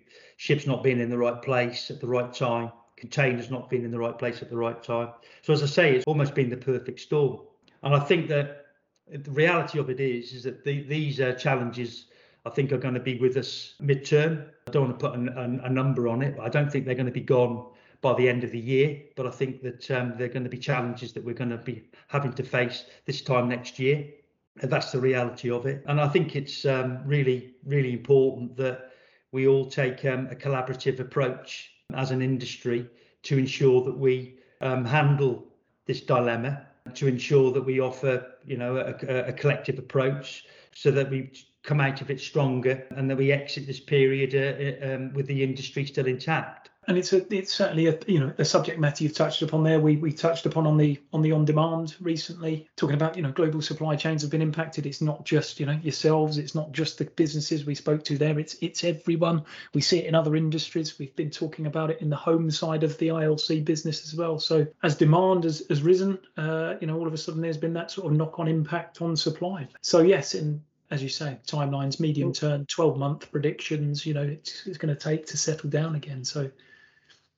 ships 0.42 0.66
not 0.66 0.82
being 0.82 0.98
in 0.98 1.08
the 1.08 1.16
right 1.16 1.40
place 1.40 1.88
at 1.88 2.00
the 2.00 2.06
right 2.08 2.34
time, 2.34 2.72
containers 2.96 3.48
not 3.48 3.70
being 3.70 3.84
in 3.84 3.92
the 3.92 3.98
right 3.98 4.18
place 4.18 4.42
at 4.42 4.50
the 4.50 4.56
right 4.56 4.82
time. 4.82 5.08
So 5.42 5.52
as 5.52 5.62
I 5.62 5.66
say, 5.66 5.94
it's 5.94 6.04
almost 6.04 6.34
been 6.34 6.50
the 6.50 6.56
perfect 6.56 6.98
storm. 6.98 7.38
And 7.84 7.94
I 7.94 8.00
think 8.00 8.28
that 8.30 8.66
the 9.08 9.30
reality 9.30 9.78
of 9.78 9.88
it 9.88 10.00
is, 10.00 10.32
is 10.32 10.42
that 10.42 10.64
the, 10.64 10.82
these 10.82 11.20
uh, 11.20 11.34
challenges 11.34 12.06
I 12.44 12.50
think 12.50 12.72
are 12.72 12.78
going 12.78 12.94
to 12.94 13.00
be 13.00 13.18
with 13.20 13.36
us 13.36 13.74
midterm. 13.80 14.48
I 14.66 14.72
don't 14.72 14.88
want 14.88 14.98
to 14.98 15.08
put 15.08 15.16
a, 15.16 15.40
a, 15.40 15.66
a 15.66 15.70
number 15.70 16.08
on 16.08 16.22
it. 16.22 16.36
I 16.40 16.48
don't 16.48 16.72
think 16.72 16.86
they're 16.86 16.96
going 16.96 17.06
to 17.06 17.12
be 17.12 17.20
gone 17.20 17.70
by 18.00 18.12
the 18.14 18.28
end 18.28 18.42
of 18.42 18.50
the 18.50 18.58
year, 18.58 19.00
but 19.14 19.28
I 19.28 19.30
think 19.30 19.62
that 19.62 19.88
um, 19.92 20.14
they're 20.18 20.26
going 20.26 20.42
to 20.42 20.50
be 20.50 20.58
challenges 20.58 21.12
that 21.12 21.24
we're 21.24 21.36
going 21.36 21.50
to 21.50 21.58
be 21.58 21.84
having 22.08 22.32
to 22.32 22.42
face 22.42 22.86
this 23.04 23.22
time 23.22 23.48
next 23.48 23.78
year. 23.78 24.08
And 24.60 24.72
that's 24.72 24.90
the 24.90 24.98
reality 24.98 25.52
of 25.52 25.66
it. 25.66 25.84
And 25.86 26.00
I 26.00 26.08
think 26.08 26.34
it's 26.34 26.64
um, 26.64 26.98
really, 27.06 27.54
really 27.64 27.92
important 27.92 28.56
that 28.56 28.91
we 29.32 29.48
all 29.48 29.64
take 29.64 30.04
um, 30.04 30.28
a 30.30 30.34
collaborative 30.34 31.00
approach 31.00 31.72
as 31.94 32.10
an 32.10 32.22
industry 32.22 32.86
to 33.22 33.38
ensure 33.38 33.82
that 33.82 33.96
we 33.96 34.36
um, 34.60 34.84
handle 34.84 35.46
this 35.86 36.00
dilemma, 36.02 36.66
to 36.94 37.06
ensure 37.06 37.50
that 37.52 37.62
we 37.62 37.80
offer, 37.80 38.26
you 38.44 38.56
know, 38.56 38.76
a, 38.76 39.28
a 39.28 39.32
collective 39.32 39.78
approach 39.78 40.44
so 40.74 40.90
that 40.90 41.10
we 41.10 41.30
come 41.62 41.80
out 41.80 42.00
of 42.00 42.10
it 42.10 42.20
stronger 42.20 42.84
and 42.96 43.08
that 43.08 43.16
we 43.16 43.32
exit 43.32 43.66
this 43.66 43.80
period 43.80 44.34
uh, 44.34 44.86
uh, 44.86 44.94
um, 44.94 45.12
with 45.14 45.26
the 45.26 45.42
industry 45.42 45.84
still 45.84 46.06
intact. 46.06 46.70
And 46.88 46.98
it's 46.98 47.12
a, 47.12 47.32
it's 47.32 47.52
certainly 47.52 47.86
a 47.86 47.98
you 48.08 48.18
know 48.18 48.32
a 48.38 48.44
subject 48.44 48.80
matter 48.80 49.04
you've 49.04 49.14
touched 49.14 49.42
upon 49.42 49.62
there. 49.62 49.78
We 49.78 49.96
we 49.96 50.12
touched 50.12 50.46
upon 50.46 50.66
on 50.66 50.76
the 50.76 51.00
on 51.12 51.22
the 51.22 51.30
on 51.30 51.44
demand 51.44 51.94
recently, 52.00 52.68
talking 52.76 52.96
about 52.96 53.16
you 53.16 53.22
know 53.22 53.30
global 53.30 53.62
supply 53.62 53.94
chains 53.94 54.22
have 54.22 54.32
been 54.32 54.42
impacted. 54.42 54.84
It's 54.86 55.00
not 55.00 55.24
just 55.24 55.60
you 55.60 55.66
know 55.66 55.78
yourselves, 55.82 56.38
it's 56.38 56.56
not 56.56 56.72
just 56.72 56.98
the 56.98 57.04
businesses 57.04 57.64
we 57.64 57.76
spoke 57.76 58.02
to 58.04 58.18
there. 58.18 58.36
It's 58.38 58.56
it's 58.60 58.82
everyone. 58.82 59.44
We 59.74 59.80
see 59.80 59.98
it 60.00 60.06
in 60.06 60.16
other 60.16 60.34
industries. 60.34 60.98
We've 60.98 61.14
been 61.14 61.30
talking 61.30 61.66
about 61.66 61.90
it 61.90 62.00
in 62.00 62.10
the 62.10 62.16
home 62.16 62.50
side 62.50 62.82
of 62.82 62.98
the 62.98 63.08
ILC 63.08 63.64
business 63.64 64.04
as 64.04 64.16
well. 64.16 64.40
So 64.40 64.66
as 64.82 64.96
demand 64.96 65.44
has, 65.44 65.62
has 65.68 65.82
risen, 65.82 66.18
uh, 66.36 66.74
you 66.80 66.88
know 66.88 66.98
all 66.98 67.06
of 67.06 67.14
a 67.14 67.18
sudden 67.18 67.42
there's 67.42 67.58
been 67.58 67.74
that 67.74 67.92
sort 67.92 68.10
of 68.10 68.18
knock 68.18 68.40
on 68.40 68.48
impact 68.48 69.00
on 69.00 69.16
supply. 69.16 69.68
So 69.82 70.00
yes, 70.00 70.34
in 70.34 70.62
as 70.92 71.02
you 71.02 71.08
say, 71.08 71.38
timelines, 71.46 71.98
medium 71.98 72.34
term, 72.34 72.66
12 72.66 72.98
month 72.98 73.32
predictions, 73.32 74.04
you 74.04 74.12
know, 74.12 74.22
it's, 74.22 74.66
it's 74.66 74.76
going 74.76 74.94
to 74.94 75.00
take 75.00 75.24
to 75.24 75.38
settle 75.38 75.70
down 75.70 75.94
again. 75.94 76.22
So, 76.22 76.50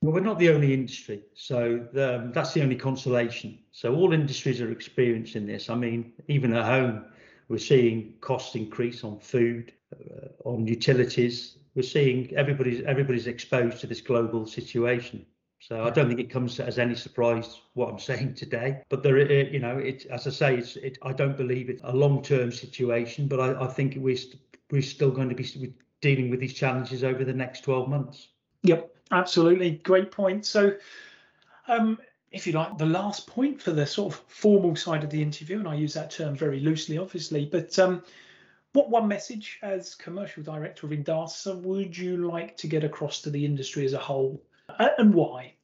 well, 0.02 0.12
we're 0.12 0.20
not 0.20 0.38
the 0.38 0.50
only 0.50 0.74
industry. 0.74 1.22
So 1.35 1.87
the, 1.92 2.16
um, 2.16 2.33
that's 2.33 2.52
the 2.52 2.62
only 2.62 2.76
consolation. 2.76 3.59
So 3.72 3.94
all 3.94 4.12
industries 4.12 4.61
are 4.61 4.70
experiencing 4.70 5.46
this. 5.46 5.70
I 5.70 5.74
mean, 5.74 6.12
even 6.28 6.54
at 6.54 6.64
home, 6.64 7.07
we're 7.48 7.59
seeing 7.59 8.14
costs 8.20 8.54
increase 8.54 9.04
on 9.04 9.18
food, 9.18 9.72
uh, 9.94 10.28
on 10.44 10.66
utilities. 10.66 11.59
We're 11.74 11.83
seeing 11.83 12.35
everybody's 12.37 12.83
everybody's 12.85 13.26
exposed 13.26 13.80
to 13.80 13.87
this 13.87 14.00
global 14.00 14.46
situation. 14.46 15.26
So 15.61 15.83
I 15.83 15.88
don't 15.88 16.09
think 16.09 16.20
it 16.20 16.28
comes 16.28 16.61
as 16.61 16.78
any 16.78 16.94
surprise 16.94 17.61
what 17.72 17.88
I'm 17.88 17.98
saying 18.11 18.35
today. 18.35 18.83
But 18.90 19.02
there, 19.02 19.18
you 19.18 19.61
know, 19.61 19.78
it 19.78 20.07
as 20.07 20.26
I 20.26 20.30
say, 20.30 20.57
it's 20.59 20.76
it, 20.76 20.98
I 21.02 21.12
don't 21.12 21.37
believe 21.37 21.70
it's 21.70 21.83
a 21.85 21.94
long-term 21.94 22.52
situation, 22.52 23.28
but 23.28 23.40
I, 23.40 23.64
I 23.64 23.66
think 23.66 23.94
we're 23.96 24.16
st- 24.16 24.40
we're 24.70 24.83
still 24.83 25.11
going 25.11 25.28
to 25.30 25.35
be 25.35 25.74
dealing 26.00 26.28
with 26.28 26.40
these 26.40 26.52
challenges 26.52 27.02
over 27.04 27.24
the 27.24 27.33
next 27.33 27.62
12 27.62 27.88
months. 27.88 28.28
Yep, 28.62 28.93
absolutely, 29.11 29.73
great 29.73 30.11
point. 30.11 30.47
So. 30.47 30.77
Um, 31.67 31.99
if 32.31 32.49
you 32.49 32.53
like, 32.53 32.77
the 32.77 32.85
last 32.85 33.29
point 33.29 33.62
for 33.62 33.71
the 33.71 33.87
sort 33.87 34.12
of 34.12 34.21
formal 34.27 34.75
side 34.75 35.05
of 35.05 35.09
the 35.09 35.23
interview, 35.23 35.61
and 35.61 35.69
I 35.69 35.75
use 35.75 35.95
that 35.95 36.11
term 36.11 36.35
very 36.35 36.59
loosely, 36.59 36.99
obviously, 36.99 37.47
but 37.47 37.79
um, 37.79 38.03
what 38.75 38.90
one 38.90 39.07
message 39.07 39.61
as 39.62 39.95
commercial 39.95 40.43
director 40.43 40.87
of 40.87 40.93
Indasa 40.93 41.55
would 41.62 41.97
you 41.97 42.29
like 42.29 42.57
to 42.57 42.67
get 42.67 42.83
across 42.83 43.23
to 43.23 43.31
the 43.31 43.45
industry 43.45 43.87
as 43.87 43.93
a 43.93 43.99
whole 43.99 44.43
and 44.99 45.14
why? 45.14 45.55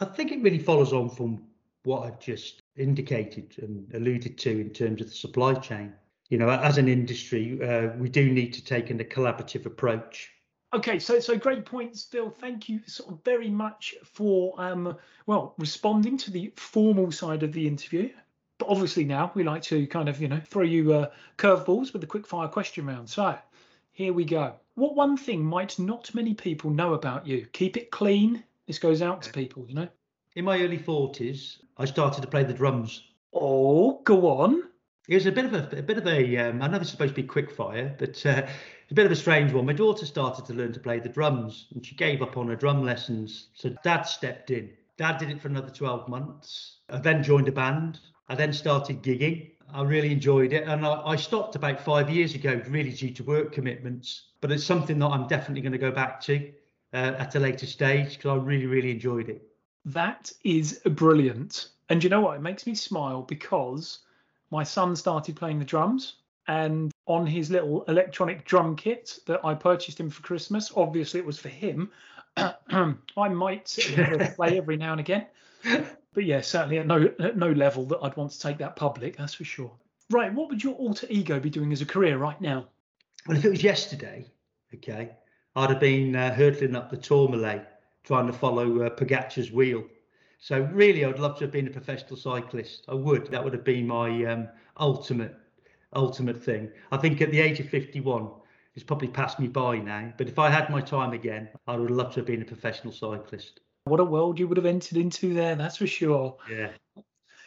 I 0.00 0.06
think 0.06 0.32
it 0.32 0.42
really 0.42 0.58
follows 0.58 0.92
on 0.92 1.08
from 1.08 1.42
what 1.84 2.02
I've 2.02 2.18
just 2.18 2.62
indicated 2.76 3.54
and 3.62 3.86
alluded 3.94 4.38
to 4.38 4.50
in 4.50 4.70
terms 4.70 5.00
of 5.00 5.08
the 5.08 5.14
supply 5.14 5.54
chain. 5.54 5.92
You 6.30 6.38
know, 6.38 6.50
as 6.50 6.78
an 6.78 6.88
industry, 6.88 7.60
uh, 7.62 7.96
we 7.96 8.08
do 8.08 8.30
need 8.30 8.52
to 8.54 8.64
take 8.64 8.90
in 8.90 9.00
a 9.00 9.04
collaborative 9.04 9.66
approach. 9.66 10.32
Okay, 10.72 11.00
so 11.00 11.18
so 11.18 11.36
great 11.36 11.64
points, 11.64 12.04
Phil. 12.04 12.30
Thank 12.30 12.68
you 12.68 12.80
sort 12.86 13.12
of 13.12 13.24
very 13.24 13.50
much 13.50 13.96
for 14.04 14.54
um, 14.56 14.96
well 15.26 15.54
responding 15.58 16.16
to 16.18 16.30
the 16.30 16.52
formal 16.56 17.10
side 17.10 17.42
of 17.42 17.52
the 17.52 17.66
interview. 17.66 18.10
But 18.58 18.68
obviously 18.68 19.04
now 19.04 19.32
we 19.34 19.42
like 19.42 19.62
to 19.62 19.86
kind 19.88 20.08
of 20.08 20.20
you 20.20 20.28
know 20.28 20.40
throw 20.46 20.62
you 20.62 20.92
uh, 20.92 21.10
curveballs 21.38 21.92
with 21.92 22.02
the 22.02 22.06
quick 22.06 22.26
fire 22.26 22.46
question 22.46 22.86
round. 22.86 23.10
So 23.10 23.36
here 23.90 24.12
we 24.12 24.24
go. 24.24 24.54
What 24.74 24.94
one 24.94 25.16
thing 25.16 25.44
might 25.44 25.76
not 25.78 26.14
many 26.14 26.34
people 26.34 26.70
know 26.70 26.94
about 26.94 27.26
you? 27.26 27.46
Keep 27.52 27.76
it 27.76 27.90
clean. 27.90 28.44
This 28.68 28.78
goes 28.78 29.02
out 29.02 29.22
to 29.22 29.32
people, 29.32 29.66
you 29.66 29.74
know. 29.74 29.88
In 30.36 30.44
my 30.44 30.60
early 30.60 30.78
40s, 30.78 31.56
I 31.76 31.84
started 31.84 32.20
to 32.20 32.28
play 32.28 32.44
the 32.44 32.54
drums. 32.54 33.02
Oh, 33.32 34.00
go 34.04 34.28
on. 34.28 34.62
It 35.08 35.16
was 35.16 35.26
a 35.26 35.32
bit 35.32 35.46
of 35.46 35.54
a, 35.54 35.78
a 35.78 35.82
bit 35.82 35.98
of 35.98 36.06
a. 36.06 36.36
Um, 36.36 36.62
I 36.62 36.68
know 36.68 36.78
this 36.78 36.86
is 36.86 36.92
supposed 36.92 37.16
to 37.16 37.22
be 37.22 37.26
quick 37.26 37.50
fire, 37.50 37.94
but 37.98 38.24
uh, 38.24 38.46
a 38.90 38.94
bit 38.94 39.06
of 39.06 39.12
a 39.12 39.16
strange 39.16 39.52
one. 39.52 39.66
My 39.66 39.72
daughter 39.72 40.04
started 40.04 40.44
to 40.46 40.54
learn 40.54 40.72
to 40.72 40.80
play 40.80 40.98
the 40.98 41.08
drums, 41.08 41.66
and 41.74 41.84
she 41.84 41.94
gave 41.94 42.22
up 42.22 42.36
on 42.36 42.48
her 42.48 42.56
drum 42.56 42.82
lessons. 42.82 43.48
So 43.54 43.74
Dad 43.84 44.02
stepped 44.02 44.50
in. 44.50 44.70
Dad 44.96 45.18
did 45.18 45.30
it 45.30 45.40
for 45.40 45.48
another 45.48 45.70
12 45.70 46.08
months. 46.08 46.78
I 46.88 46.98
then 46.98 47.22
joined 47.22 47.48
a 47.48 47.52
band. 47.52 48.00
I 48.28 48.34
then 48.34 48.52
started 48.52 49.02
gigging. 49.02 49.52
I 49.72 49.82
really 49.82 50.12
enjoyed 50.12 50.52
it. 50.52 50.66
And 50.66 50.84
I, 50.84 51.00
I, 51.06 51.16
stopped 51.16 51.54
about 51.54 51.80
five 51.80 52.10
years 52.10 52.34
ago, 52.34 52.60
really 52.68 52.90
due 52.90 53.10
to 53.12 53.24
work 53.24 53.52
commitments. 53.52 54.26
But 54.40 54.52
it's 54.52 54.64
something 54.64 54.98
that 54.98 55.06
I'm 55.06 55.28
definitely 55.28 55.62
going 55.62 55.72
to 55.72 55.78
go 55.78 55.92
back 55.92 56.20
to 56.22 56.52
uh, 56.92 57.14
at 57.18 57.34
a 57.36 57.40
later 57.40 57.66
stage 57.66 58.16
because 58.16 58.30
I 58.30 58.42
really, 58.42 58.66
really 58.66 58.90
enjoyed 58.90 59.28
it. 59.28 59.42
That 59.84 60.32
is 60.44 60.80
brilliant. 60.84 61.68
And 61.88 62.02
you 62.02 62.10
know 62.10 62.20
what? 62.20 62.36
It 62.36 62.42
makes 62.42 62.66
me 62.66 62.74
smile 62.74 63.22
because 63.22 64.00
my 64.50 64.64
son 64.64 64.96
started 64.96 65.36
playing 65.36 65.60
the 65.60 65.64
drums. 65.64 66.16
And 66.50 66.90
on 67.06 67.26
his 67.26 67.50
little 67.50 67.84
electronic 67.84 68.44
drum 68.44 68.74
kit 68.76 69.20
that 69.26 69.44
I 69.44 69.54
purchased 69.54 70.00
him 70.00 70.10
for 70.10 70.22
Christmas, 70.22 70.72
obviously 70.76 71.20
it 71.20 71.26
was 71.26 71.38
for 71.38 71.48
him. 71.48 71.90
I 72.36 73.28
might 73.28 73.68
sit 73.68 73.98
and 73.98 74.34
play 74.34 74.58
every 74.58 74.76
now 74.76 74.92
and 74.92 75.00
again 75.00 75.26
but 76.14 76.24
yeah, 76.24 76.40
certainly 76.40 76.78
at 76.78 76.86
no 76.86 77.10
at 77.20 77.36
no 77.36 77.50
level 77.52 77.84
that 77.86 77.98
I'd 78.02 78.16
want 78.16 78.32
to 78.32 78.40
take 78.40 78.58
that 78.58 78.76
public. 78.76 79.16
That's 79.16 79.34
for 79.34 79.44
sure. 79.44 79.72
Right, 80.10 80.32
what 80.32 80.48
would 80.48 80.62
your 80.62 80.74
alter 80.74 81.06
ego 81.08 81.38
be 81.38 81.50
doing 81.50 81.72
as 81.72 81.82
a 81.82 81.86
career 81.86 82.18
right 82.18 82.40
now? 82.40 82.66
Well, 83.26 83.36
if 83.36 83.44
it 83.44 83.50
was 83.50 83.62
yesterday, 83.62 84.26
okay, 84.74 85.10
I'd 85.54 85.70
have 85.70 85.80
been 85.80 86.16
uh, 86.16 86.34
hurtling 86.34 86.74
up 86.74 86.90
the 86.90 86.96
Tourmalet, 86.96 87.66
trying 88.02 88.26
to 88.26 88.32
follow 88.32 88.82
uh, 88.82 88.90
Pogacar's 88.90 89.52
wheel. 89.52 89.84
So 90.40 90.62
really, 90.72 91.04
I'd 91.04 91.18
love 91.18 91.36
to 91.38 91.44
have 91.44 91.52
been 91.52 91.66
a 91.66 91.70
professional 91.70 92.16
cyclist. 92.16 92.86
I 92.88 92.94
would. 92.94 93.26
That 93.26 93.44
would 93.44 93.52
have 93.52 93.64
been 93.64 93.86
my 93.86 94.24
um, 94.24 94.48
ultimate, 94.78 95.36
ultimate 95.94 96.42
thing. 96.42 96.70
I 96.92 96.96
think 96.96 97.20
at 97.20 97.30
the 97.30 97.40
age 97.40 97.60
of 97.60 97.68
51, 97.68 98.30
it's 98.74 98.84
probably 98.84 99.08
passed 99.08 99.38
me 99.38 99.48
by 99.48 99.78
now. 99.78 100.12
But 100.16 100.28
if 100.28 100.38
I 100.38 100.50
had 100.50 100.70
my 100.70 100.80
time 100.80 101.12
again, 101.12 101.48
I 101.66 101.76
would 101.76 101.90
love 101.90 102.12
to 102.14 102.20
have 102.20 102.26
been 102.26 102.42
a 102.42 102.46
professional 102.46 102.92
cyclist. 102.92 103.60
What 103.84 104.00
a 104.00 104.04
world 104.04 104.38
you 104.38 104.46
would 104.46 104.56
have 104.56 104.66
entered 104.66 104.98
into 104.98 105.34
there, 105.34 105.54
that's 105.54 105.78
for 105.78 105.86
sure. 105.86 106.36
Yeah. 106.50 106.70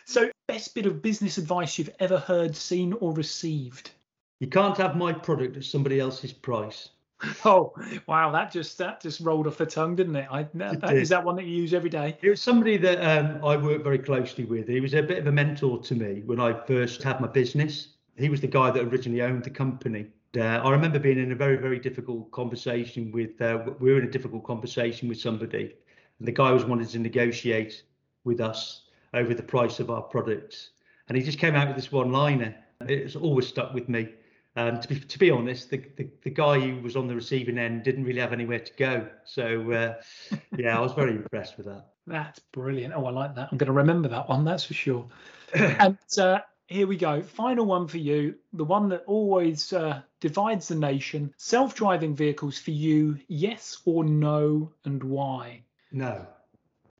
So, 0.05 0.29
best 0.47 0.75
bit 0.75 0.85
of 0.85 1.01
business 1.01 1.37
advice 1.37 1.77
you've 1.77 1.95
ever 1.99 2.17
heard, 2.17 2.55
seen, 2.55 2.93
or 2.93 3.13
received? 3.13 3.91
You 4.39 4.47
can't 4.47 4.77
have 4.77 4.97
my 4.97 5.13
product 5.13 5.55
at 5.55 5.63
somebody 5.63 5.99
else's 5.99 6.33
price. 6.33 6.89
Oh 7.45 7.73
wow, 8.05 8.31
that 8.31 8.51
just 8.51 8.77
that 8.79 8.99
just 9.01 9.21
rolled 9.21 9.47
off 9.47 9.57
the 9.57 9.65
tongue, 9.65 9.95
didn't 9.95 10.15
it? 10.17 10.27
I, 10.29 10.45
that, 10.55 10.83
it 10.91 10.97
is 10.97 11.07
that 11.09 11.23
one 11.23 11.37
that 11.37 11.45
you 11.45 11.55
use 11.55 11.73
every 11.73 11.89
day? 11.89 12.17
It 12.21 12.29
was 12.29 12.41
somebody 12.41 12.75
that 12.77 12.99
um, 12.99 13.43
I 13.45 13.55
work 13.55 13.81
very 13.81 13.99
closely 13.99 14.43
with. 14.43 14.67
He 14.67 14.81
was 14.81 14.93
a 14.93 15.01
bit 15.01 15.19
of 15.19 15.27
a 15.27 15.31
mentor 15.31 15.81
to 15.83 15.95
me 15.95 16.21
when 16.25 16.41
I 16.41 16.53
first 16.65 17.01
had 17.01 17.21
my 17.21 17.27
business. 17.27 17.89
He 18.17 18.29
was 18.29 18.41
the 18.41 18.47
guy 18.47 18.71
that 18.71 18.83
originally 18.83 19.21
owned 19.21 19.43
the 19.43 19.49
company. 19.49 20.07
Uh, 20.35 20.41
I 20.41 20.71
remember 20.71 20.99
being 20.99 21.19
in 21.19 21.31
a 21.31 21.35
very 21.35 21.57
very 21.57 21.79
difficult 21.79 22.31
conversation 22.31 23.11
with. 23.11 23.41
Uh, 23.41 23.63
we 23.79 23.91
were 23.91 23.99
in 23.99 24.07
a 24.07 24.11
difficult 24.11 24.43
conversation 24.43 25.07
with 25.07 25.19
somebody, 25.19 25.75
and 26.19 26.27
the 26.27 26.31
guy 26.31 26.51
was 26.51 26.65
wanting 26.65 26.87
to 26.87 26.99
negotiate 26.99 27.83
with 28.23 28.39
us 28.39 28.83
over 29.13 29.33
the 29.33 29.43
price 29.43 29.79
of 29.79 29.89
our 29.89 30.01
products. 30.01 30.71
And 31.07 31.17
he 31.17 31.23
just 31.23 31.37
came 31.37 31.55
out 31.55 31.67
with 31.67 31.75
this 31.75 31.91
one 31.91 32.11
liner. 32.11 32.55
It's 32.81 33.15
always 33.15 33.47
stuck 33.47 33.73
with 33.73 33.89
me. 33.89 34.09
And 34.55 34.81
to 34.81 34.87
be, 34.87 34.99
to 34.99 35.19
be 35.19 35.31
honest, 35.31 35.71
the, 35.71 35.83
the, 35.97 36.07
the, 36.23 36.29
guy 36.29 36.59
who 36.59 36.79
was 36.81 36.95
on 36.95 37.07
the 37.07 37.15
receiving 37.15 37.57
end 37.57 37.83
didn't 37.83 38.03
really 38.03 38.19
have 38.19 38.33
anywhere 38.33 38.59
to 38.59 38.73
go. 38.77 39.07
So, 39.25 39.71
uh, 39.71 40.35
yeah, 40.57 40.77
I 40.77 40.81
was 40.81 40.93
very 40.93 41.11
impressed 41.11 41.57
with 41.57 41.65
that. 41.65 41.87
That's 42.05 42.39
brilliant. 42.51 42.93
Oh, 42.95 43.05
I 43.05 43.11
like 43.11 43.33
that. 43.35 43.49
I'm 43.51 43.57
going 43.57 43.67
to 43.67 43.73
remember 43.73 44.09
that 44.09 44.29
one, 44.29 44.45
that's 44.45 44.63
for 44.63 44.75
sure. 44.75 45.07
and 45.55 45.97
uh, 46.19 46.39
here 46.73 46.87
we 46.87 46.97
go. 46.97 47.21
Final 47.21 47.65
one 47.65 47.87
for 47.87 47.99
you. 47.99 48.33
The 48.53 48.63
one 48.63 48.89
that 48.89 49.03
always 49.05 49.71
uh, 49.73 50.01
divides 50.19 50.69
the 50.69 50.75
nation. 50.75 51.31
Self 51.37 51.75
driving 51.75 52.15
vehicles 52.15 52.57
for 52.57 52.71
you, 52.71 53.19
yes 53.27 53.77
or 53.85 54.03
no, 54.03 54.71
and 54.83 55.03
why? 55.03 55.61
No, 55.91 56.25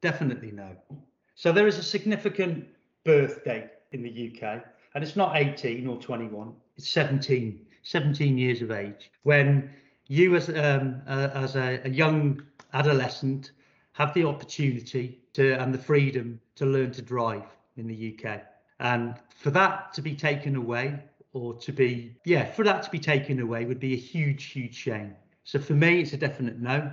definitely 0.01 0.51
no. 0.51 0.75
So 1.33 1.51
there 1.51 1.65
is 1.65 1.79
a 1.79 1.83
significant 1.83 2.67
birth 3.03 3.43
date 3.43 3.69
in 3.93 4.03
the 4.03 4.31
UK, 4.31 4.63
and 4.93 5.03
it's 5.03 5.15
not 5.15 5.35
18 5.35 5.87
or 5.87 5.97
21, 5.97 6.53
it's 6.77 6.91
17, 6.91 7.65
17 7.81 8.37
years 8.37 8.61
of 8.61 8.69
age, 8.69 9.11
when 9.23 9.71
you 10.07 10.35
as, 10.35 10.49
um, 10.49 11.01
uh, 11.07 11.29
as 11.33 11.55
a, 11.55 11.81
a 11.83 11.89
young 11.89 12.43
adolescent 12.73 13.51
have 13.93 14.13
the 14.13 14.23
opportunity 14.23 15.19
to 15.33 15.53
and 15.53 15.73
the 15.73 15.79
freedom 15.79 16.39
to 16.57 16.67
learn 16.67 16.91
to 16.91 17.01
drive 17.01 17.45
in 17.75 17.87
the 17.87 18.15
UK. 18.15 18.43
And 18.83 19.15
for 19.35 19.49
that 19.51 19.93
to 19.93 20.01
be 20.01 20.13
taken 20.13 20.55
away, 20.55 20.99
or 21.33 21.55
to 21.55 21.71
be, 21.71 22.15
yeah, 22.25 22.45
for 22.45 22.63
that 22.63 22.83
to 22.83 22.89
be 22.91 22.99
taken 22.99 23.39
away 23.39 23.65
would 23.65 23.79
be 23.79 23.93
a 23.93 23.97
huge, 23.97 24.45
huge 24.45 24.75
shame. 24.75 25.15
So 25.45 25.59
for 25.59 25.73
me, 25.73 26.01
it's 26.01 26.13
a 26.13 26.17
definite 26.17 26.59
no. 26.59 26.91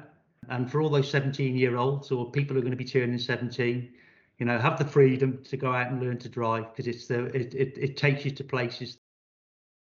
And 0.48 0.70
for 0.70 0.80
all 0.80 0.88
those 0.88 1.10
17 1.10 1.56
year 1.56 1.76
olds 1.76 2.10
or 2.10 2.30
people 2.30 2.54
who 2.54 2.60
are 2.60 2.62
going 2.62 2.72
to 2.72 2.76
be 2.76 2.84
turning 2.84 3.18
17, 3.18 3.92
you 4.38 4.46
know, 4.46 4.58
have 4.58 4.78
the 4.78 4.84
freedom 4.84 5.42
to 5.44 5.56
go 5.56 5.72
out 5.72 5.90
and 5.90 6.02
learn 6.02 6.18
to 6.18 6.28
drive 6.28 6.74
because 6.74 6.86
it's 6.86 7.06
the 7.06 7.26
it, 7.26 7.54
it, 7.54 7.76
it 7.76 7.96
takes 7.98 8.24
you 8.24 8.30
to 8.30 8.42
places 8.42 8.98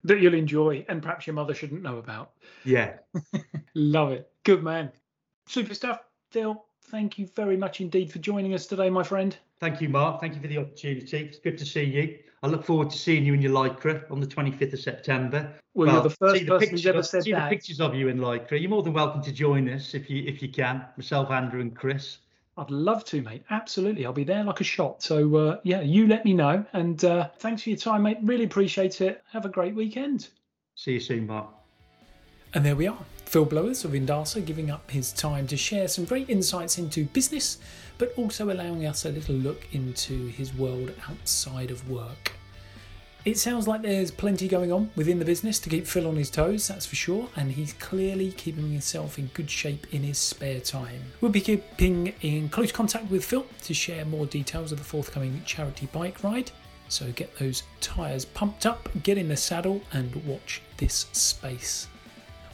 that 0.04 0.20
you'll 0.20 0.34
enjoy 0.34 0.86
and 0.90 1.02
perhaps 1.02 1.26
your 1.26 1.34
mother 1.34 1.54
shouldn't 1.54 1.82
know 1.82 1.98
about. 1.98 2.32
Yeah. 2.66 2.96
Love 3.74 4.12
it. 4.12 4.30
Good 4.44 4.64
man. 4.64 4.92
Super 5.48 5.74
stuff. 5.74 6.02
Phil, 6.32 6.64
thank 6.90 7.18
you 7.18 7.28
very 7.36 7.58
much 7.58 7.82
indeed 7.82 8.12
for 8.12 8.20
joining 8.20 8.54
us 8.54 8.66
today, 8.66 8.90
my 8.90 9.04
friend. 9.04 9.38
Thank 9.60 9.82
you, 9.82 9.90
Mark. 9.90 10.22
Thank 10.22 10.36
you 10.36 10.42
for 10.42 10.48
the 10.48 10.58
opportunity. 10.58 11.18
It's 11.18 11.40
good 11.40 11.58
to 11.58 11.66
see 11.66 11.84
you. 11.84 12.20
I 12.42 12.48
look 12.48 12.64
forward 12.64 12.90
to 12.92 12.98
seeing 12.98 13.26
you 13.26 13.34
in 13.34 13.42
your 13.42 13.52
Lycra 13.52 14.10
on 14.10 14.20
the 14.22 14.28
25th 14.28 14.74
of 14.74 14.80
September. 14.80 15.54
Well, 15.74 15.88
well 15.88 15.96
you're 15.96 16.04
the 16.04 16.10
first 16.10 16.42
the 16.42 16.48
person 16.48 16.70
who's 16.70 16.86
ever 16.86 17.04
said 17.04 17.24
see 17.24 17.34
that. 17.34 17.50
the 17.50 17.56
pictures 17.56 17.82
of 17.82 17.94
you 17.94 18.08
in 18.08 18.20
Lycra. 18.20 18.60
You're 18.60 18.70
more 18.70 18.84
than 18.84 18.94
welcome 18.94 19.22
to 19.24 19.32
join 19.32 19.68
us 19.70 19.94
if 19.94 20.10
you 20.10 20.24
if 20.26 20.42
you 20.42 20.50
can. 20.50 20.86
Myself, 20.96 21.30
Andrew, 21.32 21.62
and 21.62 21.76
Chris. 21.76 22.20
I'd 22.58 22.72
love 22.72 23.06
to, 23.06 23.22
mate. 23.22 23.44
Absolutely. 23.50 24.06
I'll 24.06 24.12
be 24.12 24.26
there 24.26 24.44
like 24.44 24.60
a 24.60 24.66
shot. 24.66 25.02
So, 25.02 25.36
uh, 25.36 25.60
yeah, 25.64 25.80
you 25.80 26.08
let 26.08 26.26
me 26.26 26.34
know. 26.34 26.66
And 26.74 27.04
uh, 27.06 27.30
thanks 27.40 27.64
for 27.64 27.70
your 27.70 27.78
time, 27.78 28.04
mate. 28.04 28.18
Really 28.22 28.44
appreciate 28.44 29.00
it. 29.00 29.24
Have 29.32 29.46
a 29.46 29.50
great 29.50 29.76
weekend. 29.76 30.28
See 30.76 30.94
you 30.94 31.00
soon, 31.00 31.28
Mark. 31.28 31.59
And 32.54 32.66
there 32.66 32.76
we 32.76 32.88
are. 32.88 33.06
Phil 33.26 33.46
Blowers 33.46 33.86
of 33.86 33.94
Indasa 33.94 34.44
giving 34.44 34.72
up 34.72 34.90
his 34.90 35.14
time 35.14 35.46
to 35.48 35.56
share 35.56 35.88
some 35.88 36.06
great 36.06 36.32
insights 36.32 36.80
into 36.80 37.06
business, 37.06 37.60
but 38.00 38.12
also 38.18 38.52
allowing 38.52 38.88
us 38.88 39.06
a 39.06 39.12
little 39.12 39.36
look 39.36 39.68
into 39.72 40.28
his 40.30 40.52
world 40.56 40.92
outside 41.08 41.70
of 41.70 41.88
work. 41.88 42.32
It 43.26 43.38
sounds 43.38 43.68
like 43.68 43.84
there's 43.84 44.10
plenty 44.10 44.48
going 44.48 44.72
on 44.72 44.90
within 44.96 45.20
the 45.20 45.26
business 45.26 45.60
to 45.60 45.70
keep 45.70 45.86
Phil 45.86 46.08
on 46.08 46.16
his 46.16 46.32
toes, 46.32 46.68
that's 46.68 46.88
for 46.88 46.96
sure, 46.96 47.30
and 47.36 47.52
he's 47.52 47.74
clearly 47.74 48.32
keeping 48.32 48.72
himself 48.72 49.20
in 49.20 49.28
good 49.36 49.52
shape 49.52 49.86
in 49.94 50.02
his 50.02 50.18
spare 50.18 50.60
time. 50.60 51.04
We'll 51.22 51.32
be 51.32 51.42
keeping 51.42 52.14
in 52.22 52.50
close 52.50 52.72
contact 52.72 53.12
with 53.12 53.24
Phil 53.24 53.46
to 53.66 53.74
share 53.76 54.06
more 54.06 54.26
details 54.26 54.72
of 54.72 54.80
the 54.80 54.84
forthcoming 54.84 55.44
charity 55.46 55.88
bike 55.92 56.24
ride. 56.24 56.50
So 56.88 57.12
get 57.12 57.38
those 57.38 57.62
tyres 57.80 58.26
pumped 58.26 58.66
up, 58.66 58.90
get 59.04 59.20
in 59.20 59.28
the 59.28 59.38
saddle, 59.38 59.82
and 59.94 60.16
watch 60.26 60.64
this 60.78 61.06
space. 61.12 61.88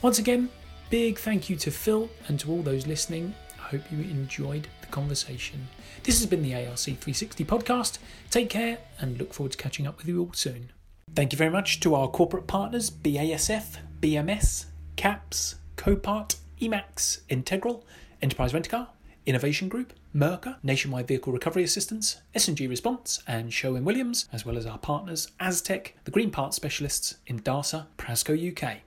Once 0.01 0.19
again, 0.19 0.49
big 0.89 1.17
thank 1.17 1.49
you 1.49 1.55
to 1.55 1.71
Phil 1.71 2.09
and 2.27 2.39
to 2.39 2.51
all 2.51 2.61
those 2.61 2.85
listening. 2.85 3.33
I 3.57 3.69
hope 3.69 3.91
you 3.91 3.99
enjoyed 3.99 4.67
the 4.81 4.87
conversation. 4.87 5.67
This 6.03 6.19
has 6.19 6.27
been 6.27 6.43
the 6.43 6.53
ARC 6.53 6.77
360 6.77 7.43
podcast. 7.45 7.97
Take 8.29 8.49
care 8.49 8.77
and 8.99 9.17
look 9.17 9.33
forward 9.33 9.53
to 9.53 9.57
catching 9.57 9.87
up 9.87 9.97
with 9.97 10.07
you 10.07 10.19
all 10.19 10.33
soon. 10.33 10.71
Thank 11.15 11.31
you 11.31 11.37
very 11.37 11.49
much 11.49 11.79
to 11.79 11.95
our 11.95 12.07
corporate 12.07 12.45
partners 12.45 12.91
BASF, 12.91 13.77
BMS, 14.01 14.65
CAPS, 14.95 15.55
Copart, 15.77 16.35
Emax, 16.61 17.21
Integral, 17.29 17.85
Enterprise 18.21 18.53
Rent-A-Car, 18.53 18.89
Innovation 19.25 19.69
Group, 19.69 19.93
Mercer, 20.13 20.57
Nationwide 20.61 21.07
Vehicle 21.07 21.33
Recovery 21.33 21.63
Assistance, 21.63 22.21
S&G 22.35 22.67
Response, 22.67 23.23
and 23.27 23.51
Sherwin 23.51 23.83
Williams, 23.83 24.29
as 24.31 24.45
well 24.45 24.57
as 24.57 24.65
our 24.65 24.77
partners 24.77 25.31
Aztec, 25.39 25.95
the 26.03 26.11
Green 26.11 26.29
Parts 26.31 26.55
Specialists, 26.55 27.15
Indasa, 27.27 27.87
Presco 27.97 28.35
UK. 28.35 28.81